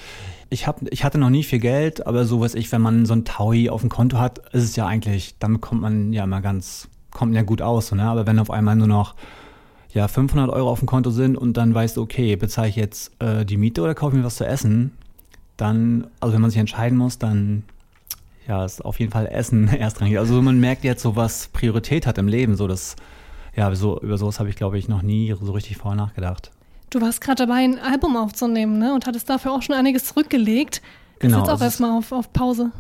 Ich, 0.51 0.67
hab, 0.67 0.81
ich 0.91 1.05
hatte 1.05 1.19
noch 1.19 1.31
nie 1.31 1.45
viel 1.45 1.59
Geld, 1.59 2.07
aber 2.07 2.25
so 2.25 2.41
weiß 2.41 2.55
ich, 2.55 2.73
wenn 2.73 2.81
man 2.81 3.07
so 3.07 3.15
ein 3.15 3.25
Taui 3.25 3.69
auf 3.69 3.83
dem 3.83 3.91
Konto 3.91 4.19
hat, 4.19 4.39
ist 4.53 4.65
es 4.65 4.77
ja 4.77 4.87
eigentlich, 4.87 5.37
damit 5.39 5.61
kommt 5.61 5.83
man 5.83 6.13
ja 6.13 6.25
immer 6.25 6.41
ganz, 6.41 6.89
kommt 7.11 7.35
ja 7.35 7.43
gut 7.43 7.61
aus, 7.61 7.93
ne? 7.93 8.03
aber 8.05 8.27
wenn 8.27 8.39
auf 8.39 8.51
einmal 8.51 8.77
nur 8.77 8.87
noch 8.87 9.15
ja, 9.93 10.09
500 10.09 10.51
Euro 10.51 10.71
auf 10.71 10.79
dem 10.81 10.87
Konto 10.87 11.11
sind 11.11 11.37
und 11.37 11.57
dann 11.57 11.75
weißt 11.75 11.97
du, 11.97 12.03
okay, 12.03 12.37
bezahle 12.37 12.69
ich 12.69 12.77
jetzt 12.77 13.13
äh, 13.23 13.45
die 13.45 13.57
Miete 13.57 13.83
oder 13.83 13.95
kaufe 13.95 14.17
ich 14.17 14.21
mir 14.21 14.27
was 14.27 14.37
zu 14.37 14.47
essen, 14.47 14.93
dann, 15.57 16.07
also 16.21 16.35
wenn 16.35 16.41
man 16.41 16.51
sich 16.51 16.61
entscheiden 16.61 16.97
muss, 16.97 17.19
dann 17.19 17.65
ja, 18.47 18.65
ist 18.65 18.85
auf 18.85 18.99
jeden 19.01 19.13
Fall 19.13 19.27
Essen 19.27 19.69
erstrangig. 19.69 20.19
Also 20.19 20.41
man 20.41 20.61
merkt 20.61 20.85
jetzt 20.85 21.03
so, 21.03 21.17
was 21.17 21.49
Priorität 21.49 22.07
hat 22.07 22.17
im 22.17 22.29
Leben, 22.29 22.57
so 22.57 22.67
das 22.67 22.97
ja, 23.59 23.75
so, 23.75 24.01
über 24.01 24.17
sowas 24.19 24.39
habe 24.39 24.49
ich, 24.49 24.57
glaube 24.57 24.79
ich, 24.79 24.89
noch 24.89 25.03
nie 25.03 25.35
so 25.41 25.51
richtig 25.53 25.79
vorher 25.79 25.97
nachgedacht. 25.97 26.53
Du 26.91 27.01
warst 27.01 27.21
gerade 27.21 27.47
dabei, 27.47 27.65
ein 27.65 27.79
Album 27.79 28.17
aufzunehmen, 28.17 28.79
ne? 28.79 28.95
Und 28.95 29.07
hattest 29.07 29.29
dafür 29.29 29.53
auch 29.53 29.63
schon 29.63 29.75
einiges 29.75 30.07
zurückgelegt. 30.07 30.81
Genau, 31.19 31.39
Ist 31.43 31.49
jetzt 31.49 31.55
auch 31.55 31.63
erstmal 31.63 31.99
auf, 31.99 32.13
auf 32.13 32.33
Pause. 32.33 32.71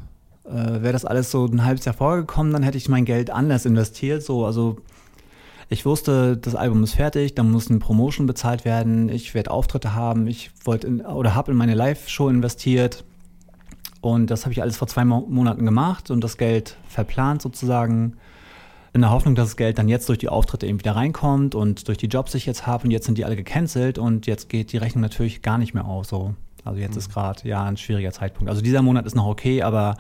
äh, 0.45 0.51
wäre 0.83 0.93
das 0.93 1.05
alles 1.05 1.31
so 1.31 1.45
ein 1.47 1.65
halbes 1.65 1.85
Jahr 1.85 1.95
vorgekommen, 1.95 2.53
dann 2.53 2.63
hätte 2.63 2.79
ich 2.79 2.89
mein 2.89 3.05
Geld 3.05 3.31
anders 3.31 3.67
investiert. 3.67 4.23
So, 4.23 4.47
also 4.47 4.77
ich 5.69 5.85
wusste, 5.85 6.37
das 6.39 6.55
Album 6.55 6.83
ist 6.85 6.95
fertig, 6.95 7.35
dann 7.35 7.51
muss 7.51 7.69
eine 7.69 7.81
Promotion 7.81 8.27
bezahlt 8.27 8.65
werden, 8.65 9.11
ich 9.11 9.35
werde 9.35 9.51
Auftritte 9.51 9.95
haben, 9.95 10.27
ich 10.27 10.51
wollte 10.65 10.89
oder 11.03 11.35
habe 11.35 11.51
in 11.51 11.59
meine 11.59 11.75
Live-Show 11.75 12.29
investiert. 12.31 13.05
Und 14.01 14.31
das 14.31 14.45
habe 14.45 14.53
ich 14.53 14.63
alles 14.63 14.77
vor 14.77 14.89
zwei 14.89 15.05
Mo 15.05 15.27
Monaten 15.29 15.65
gemacht 15.67 16.11
und 16.11 16.23
das 16.23 16.39
Geld 16.39 16.77
verplant 16.89 17.43
sozusagen. 17.43 18.17
In 18.93 19.03
der 19.03 19.11
Hoffnung, 19.11 19.35
dass 19.35 19.49
das 19.49 19.57
Geld 19.57 19.79
dann 19.79 19.89
jetzt 19.89 20.09
durch 20.09 20.19
die 20.19 20.29
Auftritte 20.29 20.67
eben 20.67 20.79
wieder 20.81 20.97
reinkommt 20.97 21.55
und 21.55 21.89
durch 21.89 21.99
die 21.99 22.07
Jobs, 22.07 22.33
die 22.33 22.39
ich 22.39 22.47
jetzt 22.47 22.67
habe 22.67 22.85
und 22.85 22.91
jetzt 22.91 23.07
sind 23.07 23.19
die 23.19 23.25
alle 23.25 23.37
gecancelt 23.37 23.99
und 23.99 24.27
jetzt 24.27 24.49
geht 24.49 24.73
die 24.73 24.79
Rechnung 24.79 25.03
natürlich 25.03 25.43
gar 25.43 25.59
nicht 25.59 25.75
mehr 25.75 25.85
auf. 25.85 26.07
So. 26.07 26.35
Also 26.65 26.81
jetzt 26.81 26.97
ist 26.97 27.11
gerade 27.11 27.47
ja 27.49 27.65
ein 27.65 27.77
schwieriger 27.77 28.13
Zeitpunkt. 28.13 28.51
Also 28.51 28.63
dieser 28.63 28.83
Monat 28.83 29.07
ist 29.07 29.15
noch 29.15 29.27
okay, 29.27 29.63
aber 29.63 29.97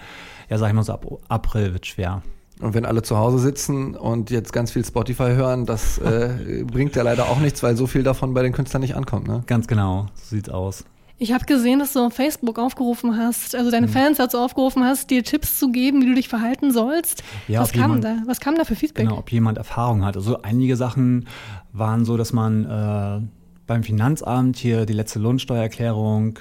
ja, 0.48 0.58
sag 0.58 0.68
ich 0.68 0.74
mal 0.74 0.82
so, 0.82 0.92
ab 0.92 1.06
April 1.28 1.72
wird 1.72 1.86
schwer. 1.86 2.22
Und 2.60 2.74
wenn 2.74 2.84
alle 2.84 3.02
zu 3.02 3.16
Hause 3.16 3.38
sitzen 3.38 3.94
und 3.94 4.30
jetzt 4.30 4.52
ganz 4.52 4.72
viel 4.72 4.84
Spotify 4.84 5.34
hören, 5.34 5.64
das 5.64 5.98
äh, 5.98 6.64
bringt 6.66 6.96
ja 6.96 7.02
leider 7.02 7.28
auch 7.28 7.38
nichts, 7.38 7.62
weil 7.62 7.76
so 7.76 7.86
viel 7.86 8.02
davon 8.02 8.34
bei 8.34 8.42
den 8.42 8.52
Künstlern 8.52 8.80
nicht 8.80 8.96
ankommt. 8.96 9.28
Ne? 9.28 9.42
Ganz 9.46 9.68
genau, 9.68 10.06
so 10.14 10.36
sieht's 10.36 10.48
aus. 10.48 10.84
Ich 11.20 11.32
habe 11.32 11.44
gesehen, 11.46 11.80
dass 11.80 11.94
du 11.94 12.00
auf 12.00 12.12
Facebook 12.14 12.58
aufgerufen 12.60 13.16
hast, 13.16 13.54
also 13.56 13.68
Mhm. 13.68 13.72
deine 13.72 13.88
Fans 13.88 14.18
dazu 14.18 14.38
aufgerufen 14.38 14.84
hast, 14.84 15.10
dir 15.10 15.24
Tipps 15.24 15.58
zu 15.58 15.72
geben, 15.72 16.00
wie 16.02 16.06
du 16.06 16.14
dich 16.14 16.28
verhalten 16.28 16.72
sollst. 16.72 17.24
Ja, 17.48 17.60
Was 17.60 17.72
kam 17.72 17.82
jemand- 17.82 18.04
da? 18.04 18.16
Was 18.26 18.38
kam 18.38 18.54
da 18.54 18.64
für 18.64 18.76
Feedback? 18.76 19.06
Genau, 19.06 19.18
ob 19.18 19.32
jemand 19.32 19.58
Erfahrung 19.58 20.04
hat. 20.04 20.16
Also 20.16 20.42
einige 20.42 20.76
Sachen 20.76 21.26
waren 21.72 22.04
so, 22.04 22.16
dass 22.16 22.32
man 22.32 22.64
äh, 22.64 23.20
beim 23.66 23.82
Finanzamt 23.82 24.56
hier 24.58 24.86
die 24.86 24.92
letzte 24.92 25.18
Lohnsteuererklärung, 25.18 26.38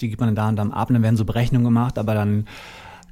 die 0.00 0.08
gibt 0.10 0.20
man 0.20 0.34
dann 0.34 0.36
da 0.36 0.48
und 0.50 0.60
am 0.60 0.72
Abend, 0.72 0.96
dann 0.96 1.02
werden 1.02 1.16
so 1.16 1.24
Berechnungen 1.24 1.64
gemacht, 1.64 1.98
aber 1.98 2.14
dann 2.14 2.44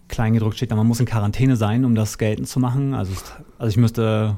kleingedruckt 0.09 0.57
steht, 0.57 0.71
man 0.75 0.87
muss 0.87 1.01
in 1.01 1.07
Quarantäne 1.07 1.57
sein, 1.57 1.85
um 1.85 1.95
das 1.95 2.19
geltend 2.19 2.49
zu 2.49 2.61
machen. 2.61 2.95
Also, 2.95 3.13
also 3.59 3.71
ich 3.71 3.77
müsste 3.77 4.37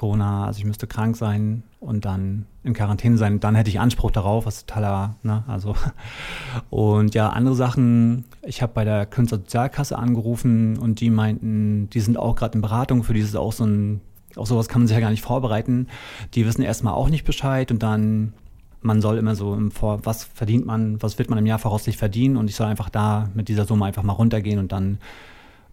Corona, 0.00 0.46
also 0.46 0.60
ich 0.60 0.64
müsste 0.64 0.86
krank 0.86 1.14
sein 1.14 1.62
und 1.78 2.06
dann 2.06 2.46
in 2.64 2.72
Quarantäne 2.72 3.18
sein. 3.18 3.38
Dann 3.38 3.54
hätte 3.54 3.68
ich 3.68 3.80
Anspruch 3.80 4.10
darauf, 4.10 4.46
was 4.46 4.64
totaler, 4.64 5.16
ne, 5.22 5.44
also. 5.46 5.76
Und 6.70 7.14
ja, 7.14 7.28
andere 7.28 7.54
Sachen, 7.54 8.24
ich 8.40 8.62
habe 8.62 8.72
bei 8.72 8.84
der 8.84 9.04
Künstlersozialkasse 9.04 9.98
angerufen 9.98 10.78
und 10.78 11.00
die 11.00 11.10
meinten, 11.10 11.90
die 11.90 12.00
sind 12.00 12.16
auch 12.16 12.34
gerade 12.34 12.54
in 12.54 12.62
Beratung, 12.62 13.02
für 13.02 13.12
die 13.12 13.20
ist 13.20 13.36
auch 13.36 13.52
so 13.52 13.64
ein, 13.64 14.00
auf 14.36 14.48
sowas 14.48 14.68
kann 14.68 14.80
man 14.80 14.88
sich 14.88 14.94
ja 14.94 15.02
gar 15.02 15.10
nicht 15.10 15.22
vorbereiten. 15.22 15.88
Die 16.32 16.46
wissen 16.46 16.62
erstmal 16.62 16.94
auch 16.94 17.10
nicht 17.10 17.26
Bescheid 17.26 17.70
und 17.70 17.82
dann, 17.82 18.32
man 18.80 19.02
soll 19.02 19.18
immer 19.18 19.34
so 19.34 19.54
im 19.54 19.70
Vor, 19.70 20.00
was 20.04 20.24
verdient 20.24 20.64
man, 20.64 21.02
was 21.02 21.18
wird 21.18 21.28
man 21.28 21.38
im 21.38 21.44
Jahr 21.44 21.58
voraussichtlich 21.58 21.98
verdienen 21.98 22.38
und 22.38 22.48
ich 22.48 22.56
soll 22.56 22.68
einfach 22.68 22.88
da 22.88 23.28
mit 23.34 23.48
dieser 23.48 23.66
Summe 23.66 23.84
einfach 23.84 24.02
mal 24.02 24.14
runtergehen 24.14 24.60
und 24.60 24.72
dann 24.72 24.96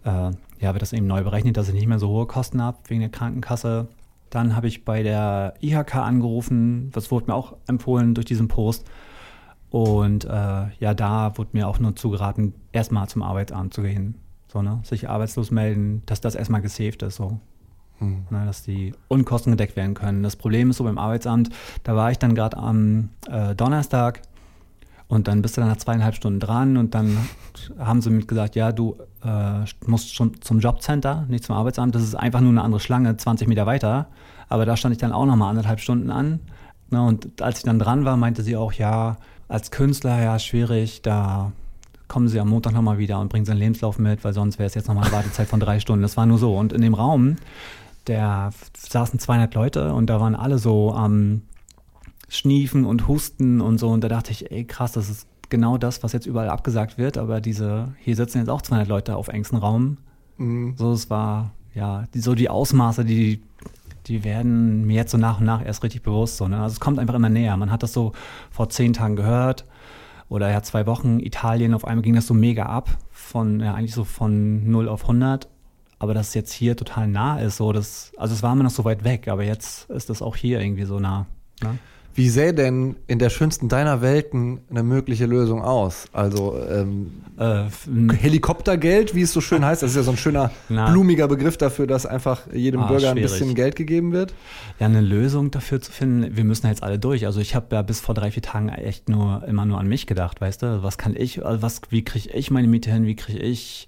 äh, 0.04 0.32
ja, 0.60 0.74
wird 0.74 0.82
das 0.82 0.92
eben 0.92 1.08
neu 1.08 1.24
berechnet, 1.24 1.56
dass 1.56 1.70
ich 1.70 1.74
nicht 1.74 1.88
mehr 1.88 2.00
so 2.00 2.10
hohe 2.10 2.26
Kosten 2.26 2.62
habe 2.62 2.78
wegen 2.88 3.00
der 3.00 3.10
Krankenkasse. 3.10 3.88
Dann 4.30 4.56
habe 4.56 4.68
ich 4.68 4.86
bei 4.86 5.04
der 5.04 5.54
IHK 5.62 5.96
angerufen, 5.96 6.92
das 6.92 7.12
wurde 7.12 7.28
mir 7.28 7.36
auch 7.36 7.56
empfohlen 7.68 8.14
durch 8.14 8.26
diesen 8.26 8.48
Post. 8.48 8.86
Und 9.70 10.26
äh, 10.26 10.30
ja, 10.80 10.94
da 10.94 11.38
wurde 11.38 11.50
mir 11.54 11.68
auch 11.68 11.80
nur 11.80 11.96
zugeraten, 11.96 12.54
erstmal 12.72 13.08
zum 13.10 13.24
Arbeitsamt 13.24 13.74
zu 13.74 13.82
gehen. 13.82 14.16
So, 14.48 14.62
ne? 14.62 14.80
Sich 14.84 15.10
arbeitslos 15.10 15.52
melden, 15.52 16.04
dass 16.06 16.22
das 16.22 16.36
erstmal 16.36 16.62
gesaved 16.62 17.04
ist, 17.04 17.16
so. 17.16 17.40
Ne, 18.00 18.46
dass 18.46 18.62
die 18.62 18.94
Unkosten 19.08 19.52
gedeckt 19.54 19.76
werden 19.76 19.96
können. 19.96 20.22
Das 20.22 20.36
Problem 20.36 20.70
ist 20.70 20.78
so 20.78 20.84
beim 20.84 21.00
Arbeitsamt, 21.00 21.50
da 21.84 21.96
war 21.96 22.12
ich 22.12 22.20
dann 22.20 22.36
gerade 22.36 22.56
am 22.56 23.10
äh, 23.28 23.56
Donnerstag 23.56 24.22
und 25.08 25.28
dann 25.28 25.42
bist 25.42 25.56
du 25.56 25.62
dann 25.62 25.70
nach 25.70 25.78
zweieinhalb 25.78 26.16
Stunden 26.16 26.40
dran 26.40 26.76
und 26.78 26.94
dann 26.94 27.18
haben 27.80 28.02
sie 28.02 28.10
mir 28.10 28.26
gesagt, 28.26 28.56
ja, 28.56 28.72
du 28.72 28.98
äh, 29.24 29.66
musst 29.86 30.14
schon 30.14 30.42
zum 30.42 30.60
Jobcenter, 30.60 31.26
nicht 31.30 31.46
zum 31.46 31.56
Arbeitsamt. 31.56 31.96
Das 31.96 32.04
ist 32.04 32.16
einfach 32.16 32.42
nur 32.42 32.52
eine 32.52 32.62
andere 32.62 32.82
Schlange, 32.82 33.16
20 33.16 33.48
Meter 33.48 33.66
weiter. 33.66 34.08
Aber 34.50 34.66
da 34.66 34.76
stand 34.76 34.94
ich 34.94 35.00
dann 35.00 35.14
auch 35.14 35.26
nochmal 35.26 35.50
anderthalb 35.50 35.80
Stunden 35.80 36.10
an. 36.10 36.40
Ne, 36.90 37.02
und 37.02 37.42
als 37.42 37.60
ich 37.60 37.64
dann 37.64 37.80
dran 37.80 38.06
war, 38.06 38.18
meinte 38.18 38.44
sie 38.44 38.56
auch, 38.56 38.74
ja, 38.74 39.18
als 39.48 39.72
Künstler, 39.72 40.22
ja, 40.22 40.40
schwierig, 40.40 41.02
da 41.02 41.52
kommen 42.08 42.28
sie 42.28 42.40
am 42.40 42.50
Montag 42.50 42.74
nochmal 42.74 42.98
wieder 42.98 43.20
und 43.20 43.30
bringen 43.30 43.46
seinen 43.46 43.58
Lebenslauf 43.58 44.00
mit, 44.00 44.24
weil 44.24 44.34
sonst 44.34 44.60
wäre 44.60 44.68
es 44.68 44.76
jetzt 44.76 44.88
nochmal 44.88 45.06
eine 45.06 45.14
Wartezeit 45.14 45.48
von 45.48 45.60
drei 45.60 45.80
Stunden. 45.80 46.02
Das 46.02 46.18
war 46.18 46.26
nur 46.26 46.38
so. 46.38 46.56
Und 46.56 46.74
in 46.74 46.82
dem 46.82 46.94
Raum, 46.94 47.38
der 48.08 48.52
saßen 48.78 49.20
200 49.20 49.54
Leute 49.54 49.94
und 49.94 50.10
da 50.10 50.20
waren 50.20 50.36
alle 50.36 50.58
so 50.58 50.94
am 50.94 51.42
Schniefen 52.28 52.86
und 52.86 53.08
Husten 53.08 53.62
und 53.62 53.78
so. 53.78 53.90
Und 53.90 54.04
da 54.04 54.10
dachte 54.10 54.32
ich, 54.32 54.52
ey, 54.52 54.66
krass, 54.66 54.92
das 54.92 55.10
ist 55.10 55.28
genau 55.50 55.78
das, 55.78 56.04
was 56.04 56.14
jetzt 56.14 56.26
überall 56.26 56.50
abgesagt 56.50 56.98
wird. 56.98 57.18
Aber 57.18 57.42
diese, 57.42 57.94
hier 58.00 58.16
sitzen 58.16 58.40
jetzt 58.40 58.50
auch 58.50 58.62
200 58.62 58.88
Leute 58.88 59.16
auf 59.16 59.28
engstem 59.30 59.60
Raum. 59.60 59.98
So, 60.78 60.92
es 60.92 61.10
war, 61.10 61.52
ja, 61.74 62.06
die, 62.14 62.20
so 62.20 62.36
die 62.36 62.50
Ausmaße, 62.50 63.06
die, 63.06 63.42
die 64.08 64.24
werden 64.24 64.86
mir 64.86 64.96
jetzt 64.96 65.12
so 65.12 65.18
nach 65.18 65.40
und 65.40 65.46
nach 65.46 65.66
erst 65.66 65.84
richtig 65.84 66.02
bewusst. 66.04 66.38
So, 66.38 66.48
ne? 66.48 66.62
Also 66.62 66.74
es 66.74 66.80
kommt 66.80 67.00
einfach 67.00 67.16
immer 67.16 67.30
näher. 67.30 67.56
Man 67.58 67.72
hat 67.72 67.84
das 67.84 67.94
so 67.94 68.14
vor 68.52 68.70
zehn 68.70 68.94
Tagen 68.94 69.16
gehört 69.16 69.66
oder 70.30 70.50
ja, 70.52 70.62
zwei 70.62 70.86
Wochen 70.86 71.20
Italien, 71.20 71.74
auf 71.74 71.86
einmal 71.86 72.04
ging 72.04 72.16
das 72.16 72.28
so 72.28 72.34
mega 72.34 72.66
ab, 72.66 72.90
von, 73.12 73.60
ja, 73.62 73.74
eigentlich 73.74 73.94
so 73.94 74.04
von 74.04 74.70
0 74.70 74.90
auf 74.90 75.04
100. 75.04 75.48
Aber 76.00 76.14
dass 76.14 76.30
es 76.30 76.34
jetzt 76.36 76.52
hier 76.52 76.76
total 76.76 77.08
nah 77.08 77.40
ist, 77.40 77.58
so, 77.58 77.72
das, 77.72 78.12
also 78.18 78.34
es 78.34 78.44
war 78.44 78.54
immer 78.54 78.64
noch 78.64 78.72
so 78.72 78.86
weit 78.86 79.04
weg, 79.04 79.28
aber 79.28 79.44
jetzt 79.44 79.90
ist 79.90 80.10
das 80.10 80.22
auch 80.22 80.36
hier 80.36 80.62
irgendwie 80.62 80.84
so 80.84 81.00
nah. 81.00 81.26
Ne? 81.64 81.80
Wie 82.18 82.30
sähe 82.30 82.52
denn 82.54 82.96
in 83.06 83.20
der 83.20 83.30
schönsten 83.30 83.70
deiner 83.70 84.02
Welten 84.02 84.60
eine 84.72 84.82
mögliche 84.84 85.28
Lösung 85.28 85.62
aus? 85.62 86.08
Also 86.12 86.58
ähm, 86.70 87.12
Äh, 87.40 87.66
Helikoptergeld, 88.16 89.14
wie 89.14 89.22
es 89.22 89.32
so 89.32 89.42
schön 89.42 89.64
heißt, 89.64 89.84
das 89.84 89.92
ist 89.92 89.96
ja 89.98 90.02
so 90.04 90.10
ein 90.12 90.18
schöner, 90.18 90.50
Na. 90.70 90.90
blumiger 90.90 91.28
Begriff 91.28 91.56
dafür, 91.58 91.86
dass 91.86 92.08
einfach 92.08 92.52
jedem 92.52 92.82
Ah, 92.82 92.88
Bürger 92.88 93.12
ein 93.12 93.18
schwierig. 93.18 93.32
bisschen 93.32 93.54
Geld 93.54 93.76
gegeben 93.76 94.12
wird. 94.12 94.34
ja, 94.80 94.88
eine 94.88 95.02
Lösung 95.02 95.52
dafür 95.52 95.80
zu 95.80 95.92
finden, 95.92 96.36
wir 96.36 96.44
müssen 96.44 96.66
jetzt 96.66 96.82
alle 96.84 96.98
durch. 96.98 97.26
Also 97.28 97.40
ich 97.40 97.54
habe 97.54 97.68
ja 97.76 97.84
bis 97.84 98.00
vor 98.00 98.16
drei, 98.16 98.32
vier 98.32 98.42
Tagen 98.42 98.70
echt 98.70 99.08
nur 99.10 99.44
immer 99.48 99.66
nur 99.66 99.80
an 99.80 99.88
mich 99.88 100.08
gedacht, 100.08 100.42
weißt 100.42 100.64
du? 100.64 100.82
Was 100.84 100.98
kann 100.98 101.16
ich, 101.16 101.46
also 101.46 101.62
was, 101.62 101.82
wie 101.90 102.04
kriege 102.04 102.30
ich 102.34 102.50
meine 102.50 102.68
Miete 102.68 102.92
hin, 102.92 103.06
wie 103.06 103.16
kriege 103.16 103.40
ich 103.40 103.86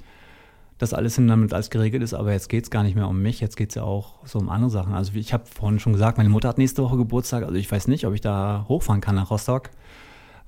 das 0.80 0.94
alles 0.94 1.16
hin, 1.16 1.28
damit 1.28 1.54
alles 1.54 1.70
geregelt 1.70 2.02
ist, 2.02 2.14
aber 2.14 2.32
jetzt 2.32 2.48
geht 2.48 2.64
es 2.64 2.72
gar 2.72 2.84
nicht 2.84 2.96
mehr 2.96 3.08
um 3.08 3.22
mich, 3.22 3.42
jetzt 3.42 3.58
geht 3.58 3.70
es 3.70 3.76
ja 3.76 3.84
auch 3.84 4.26
so 4.26 4.40
um 4.40 4.50
andere 4.50 4.72
Sachen. 4.72 4.94
Also 4.94 5.14
ich 5.14 5.34
habe 5.34 5.46
vorhin 5.46 5.80
schon 5.80 5.94
gesagt, 5.94 6.18
meine 6.18 6.30
Mutter 6.30 6.48
hat 6.48 6.58
nächste 6.58 6.82
Woche 6.82 6.98
Geburtstag, 6.98 7.44
also 7.44 7.56
ich 7.56 7.70
weiß 7.70 7.88
nicht, 7.90 8.08
ob 8.08 8.14
ich 8.14 8.22
da 8.22 8.66
hochfahren 8.68 9.02
kann 9.02 9.16
nach 9.16 9.30
Rostock, 9.30 9.70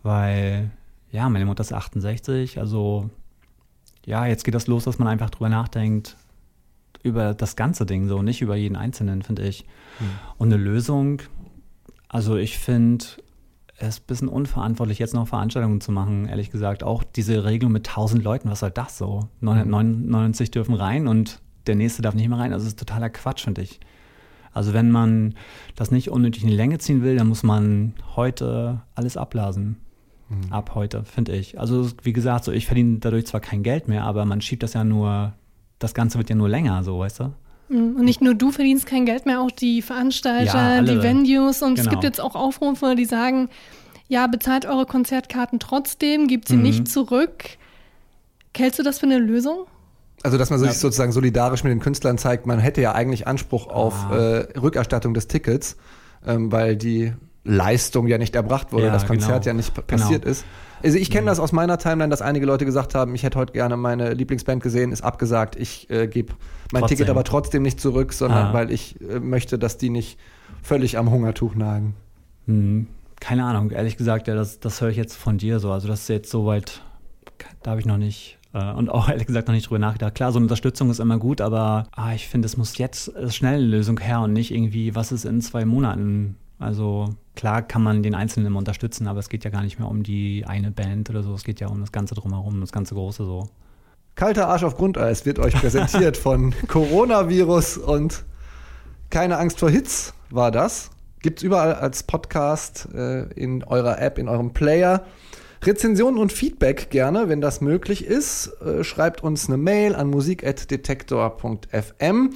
weil 0.03 0.71
ja, 1.11 1.27
meine 1.27 1.45
Mutter 1.45 1.61
ist 1.61 1.73
68, 1.73 2.59
also 2.59 3.09
ja, 4.05 4.25
jetzt 4.25 4.45
geht 4.45 4.55
das 4.55 4.67
los, 4.67 4.85
dass 4.85 4.99
man 4.99 5.09
einfach 5.09 5.29
drüber 5.29 5.49
nachdenkt, 5.49 6.15
über 7.03 7.33
das 7.33 7.57
ganze 7.57 7.85
Ding 7.85 8.07
so, 8.07 8.21
nicht 8.21 8.41
über 8.41 8.55
jeden 8.55 8.77
Einzelnen, 8.77 9.21
finde 9.23 9.43
ich. 9.43 9.65
Und 10.37 10.53
eine 10.53 10.63
Lösung, 10.63 11.21
also 12.07 12.37
ich 12.37 12.57
finde 12.57 13.05
es 13.87 13.97
ist 13.97 14.03
ein 14.03 14.07
bisschen 14.07 14.27
unverantwortlich, 14.27 14.99
jetzt 14.99 15.13
noch 15.13 15.27
Veranstaltungen 15.27 15.81
zu 15.81 15.91
machen, 15.91 16.27
ehrlich 16.27 16.51
gesagt. 16.51 16.83
Auch 16.83 17.03
diese 17.03 17.43
Regelung 17.45 17.71
mit 17.73 17.87
1000 17.87 18.23
Leuten, 18.23 18.49
was 18.49 18.59
soll 18.59 18.71
das 18.71 18.97
so? 18.97 19.27
999 19.41 20.51
dürfen 20.51 20.75
rein 20.75 21.07
und 21.07 21.39
der 21.67 21.75
nächste 21.75 22.01
darf 22.01 22.15
nicht 22.15 22.29
mehr 22.29 22.39
rein. 22.39 22.53
Also 22.53 22.65
das 22.65 22.73
ist 22.73 22.79
totaler 22.79 23.09
Quatsch, 23.09 23.43
finde 23.43 23.61
ich. 23.61 23.79
Also 24.53 24.73
wenn 24.73 24.91
man 24.91 25.35
das 25.75 25.91
nicht 25.91 26.09
unnötig 26.09 26.43
in 26.43 26.49
die 26.49 26.55
Länge 26.55 26.77
ziehen 26.77 27.03
will, 27.03 27.15
dann 27.15 27.27
muss 27.27 27.43
man 27.43 27.93
heute 28.15 28.81
alles 28.95 29.17
abblasen. 29.17 29.77
Ab 30.49 30.75
heute, 30.75 31.03
finde 31.03 31.33
ich. 31.33 31.59
Also 31.59 31.89
wie 32.03 32.13
gesagt, 32.13 32.45
so 32.45 32.53
ich 32.53 32.65
verdiene 32.65 32.99
dadurch 32.99 33.25
zwar 33.27 33.41
kein 33.41 33.63
Geld 33.63 33.89
mehr, 33.89 34.05
aber 34.05 34.23
man 34.23 34.39
schiebt 34.39 34.63
das 34.63 34.73
ja 34.73 34.85
nur, 34.85 35.33
das 35.77 35.93
Ganze 35.93 36.17
wird 36.17 36.29
ja 36.29 36.35
nur 36.37 36.47
länger, 36.47 36.83
so 36.85 36.99
weißt 36.99 37.19
du? 37.19 37.33
Mm, 37.71 37.95
Und 37.97 38.05
nicht 38.05 38.21
nur 38.21 38.33
du 38.35 38.51
verdienst 38.51 38.85
kein 38.85 39.05
Geld 39.05 39.25
mehr, 39.25 39.39
auch 39.41 39.51
die 39.51 39.81
Veranstalter, 39.81 40.77
Ja, 40.77 40.81
die 40.81 41.01
Venues. 41.01 41.61
Und 41.61 41.73
es 41.79 41.85
Genau. 41.85 41.91
gibt 41.91 42.03
jetzt 42.03 42.19
auch 42.19 42.35
Aufrufe, 42.35 42.95
die 42.95 43.05
sagen, 43.05 43.49
ja, 44.07 44.27
bezahlt 44.27 44.65
eure 44.65 44.85
Konzertkarten 44.85 45.59
trotzdem, 45.59 46.27
gebt 46.27 46.47
sie 46.49 46.57
Mhm. 46.57 46.63
nicht 46.63 46.87
zurück. 46.87 47.45
Hältst 48.55 48.77
du 48.79 48.83
das 48.83 48.99
für 48.99 49.05
eine 49.05 49.17
Lösung? 49.19 49.65
Also, 50.23 50.37
dass 50.37 50.49
man 50.49 50.59
sich 50.59 50.73
sozusagen 50.73 51.11
solidarisch 51.13 51.63
mit 51.63 51.71
den 51.71 51.79
Künstlern 51.79 52.17
zeigt, 52.17 52.45
man 52.45 52.59
hätte 52.59 52.81
ja 52.81 52.91
eigentlich 52.93 53.25
Anspruch 53.25 53.67
auf 53.67 53.95
Ah. 54.11 54.17
äh, 54.17 54.59
Rückerstattung 54.59 55.13
des 55.13 55.27
Tickets, 55.27 55.77
ähm, 56.27 56.51
weil 56.51 56.75
die 56.75 57.13
Leistung 57.43 58.05
ja 58.07 58.19
nicht 58.19 58.35
erbracht 58.35 58.71
wurde, 58.71 58.87
Ja, 58.87 58.91
das 58.91 59.07
Konzert 59.07 59.43
genau. 59.45 59.45
ja 59.47 59.53
nicht 59.53 59.73
Genau. 59.73 59.87
passiert 59.87 60.25
ist. 60.25 60.45
Also 60.83 60.97
ich 60.97 61.11
kenne 61.11 61.27
das 61.27 61.39
aus 61.39 61.51
meiner 61.51 61.77
Timeline, 61.77 62.09
dass 62.09 62.21
einige 62.21 62.45
Leute 62.45 62.65
gesagt 62.65 62.95
haben, 62.95 63.13
ich 63.15 63.23
hätte 63.23 63.37
heute 63.37 63.53
gerne 63.53 63.77
meine 63.77 64.13
Lieblingsband 64.13 64.61
gesehen, 64.63 64.91
ist 64.91 65.01
abgesagt, 65.03 65.55
ich 65.55 65.89
äh, 65.89 66.07
gebe 66.07 66.33
mein 66.71 66.81
Trotzdem. 66.81 66.97
Ticket 66.97 67.09
aber 67.09 67.23
trotzdem 67.23 67.63
nicht 67.63 67.79
zurück, 67.79 68.13
sondern 68.13 68.47
Ah. 68.47 68.53
weil 68.53 68.71
ich 68.71 68.99
äh, 69.01 69.19
möchte, 69.19 69.59
dass 69.59 69.77
die 69.77 69.89
nicht 69.89 70.17
völlig 70.63 70.97
am 70.97 71.09
Hungertuch 71.11 71.55
nagen. 71.55 71.95
Hm, 72.47 72.87
keine 73.19 73.45
Ahnung, 73.45 73.71
ehrlich 73.71 73.97
gesagt, 73.97 74.27
ja, 74.27 74.35
das, 74.35 74.59
das 74.59 74.81
höre 74.81 74.89
ich 74.89 74.97
jetzt 74.97 75.15
von 75.15 75.37
dir 75.37 75.59
so. 75.59 75.71
Also 75.71 75.87
das 75.87 76.01
ist 76.01 76.07
jetzt 76.09 76.29
soweit, 76.31 76.81
da 77.63 77.71
habe 77.71 77.79
ich 77.79 77.85
noch 77.85 77.97
nicht 77.97 78.37
Äh, 78.53 78.73
und 78.73 78.89
auch 78.89 79.07
ehrlich 79.13 79.27
gesagt 79.27 79.47
noch 79.47 79.53
nicht 79.55 79.69
drüber 79.69 79.79
nachgedacht. 79.79 80.15
Klar, 80.15 80.31
so 80.33 80.37
eine 80.39 80.45
Unterstützung 80.45 80.89
ist 80.89 80.99
immer 80.99 81.17
gut, 81.19 81.39
aber 81.39 81.87
ah, 81.95 82.13
ich 82.13 82.27
finde, 82.27 82.47
es 82.47 82.57
muss 82.57 82.77
jetzt 82.77 83.11
schnell 83.33 83.59
eine 83.59 83.65
Lösung 83.65 83.97
her 83.99 84.19
und 84.21 84.33
nicht 84.33 84.51
irgendwie, 84.53 84.93
was 84.93 85.11
ist 85.13 85.23
in 85.25 85.39
zwei 85.41 85.63
Monaten. 85.63 86.35
Also 86.59 87.09
klar 87.35 87.61
kann 87.61 87.83
man 87.83 88.03
den 88.03 88.15
Einzelnen 88.15 88.47
immer 88.47 88.59
unterstützen, 88.59 89.07
aber 89.07 89.19
es 89.19 89.29
geht 89.29 89.43
ja 89.43 89.49
gar 89.49 89.63
nicht 89.63 89.79
mehr 89.79 89.87
um 89.87 90.03
die 90.03 90.45
eine 90.45 90.71
Band 90.71 91.09
oder 91.09 91.23
so. 91.23 91.33
Es 91.33 91.43
geht 91.43 91.59
ja 91.59 91.67
um 91.67 91.79
das 91.79 91.91
Ganze 91.91 92.15
drumherum, 92.15 92.61
das 92.61 92.71
ganze 92.71 92.95
Große 92.95 93.25
so. 93.25 93.49
Kalter 94.15 94.47
Arsch 94.47 94.63
auf 94.63 94.75
Grundeis 94.75 95.25
wird 95.25 95.39
euch 95.39 95.53
präsentiert 95.53 96.17
von 96.17 96.53
Coronavirus 96.67 97.77
und 97.77 98.23
keine 99.09 99.37
Angst 99.37 99.59
vor 99.59 99.69
Hits 99.69 100.13
war 100.29 100.51
das. 100.51 100.91
Gibt's 101.21 101.43
überall 101.43 101.75
als 101.75 102.03
Podcast 102.03 102.89
äh, 102.93 103.23
in 103.33 103.63
eurer 103.63 104.01
App, 104.01 104.17
in 104.17 104.27
eurem 104.27 104.53
Player. 104.53 105.05
Rezensionen 105.63 106.19
und 106.19 106.31
Feedback 106.31 106.89
gerne, 106.89 107.29
wenn 107.29 107.41
das 107.41 107.61
möglich 107.61 108.03
ist. 108.05 108.47
Äh, 108.61 108.83
schreibt 108.83 109.21
uns 109.21 109.47
eine 109.47 109.57
Mail 109.57 109.93
an 109.95 110.09
musik.detektor.fm. 110.09 112.31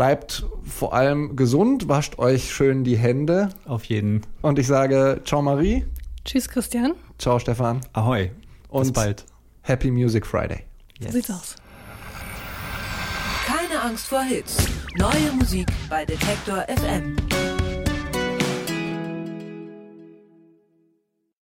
Bleibt 0.00 0.44
vor 0.62 0.92
allem 0.92 1.36
gesund, 1.36 1.88
wascht 1.88 2.18
euch 2.18 2.52
schön 2.52 2.84
die 2.84 2.98
Hände. 2.98 3.48
Auf 3.64 3.84
jeden. 3.84 4.20
Und 4.42 4.58
ich 4.58 4.66
sage 4.66 5.22
Ciao 5.24 5.40
Marie, 5.40 5.86
Tschüss, 6.26 6.50
Christian. 6.50 6.92
ciao 7.18 7.38
Stefan 7.38 7.80
Ahoi. 7.94 8.26
Bis 8.28 8.88
Und- 8.88 8.92
bald. 8.92 9.24
Happy 9.62 9.90
Music 9.90 10.26
Friday. 10.26 10.64
So 11.00 11.10
sieht's 11.12 11.30
aus. 11.30 11.56
Keine 13.46 13.80
Angst 13.80 14.06
vor 14.08 14.20
Hits. 14.22 14.58
Neue 14.98 15.32
Musik 15.32 15.66
bei 15.88 16.04
Detektor 16.04 16.66
FM. 16.68 17.16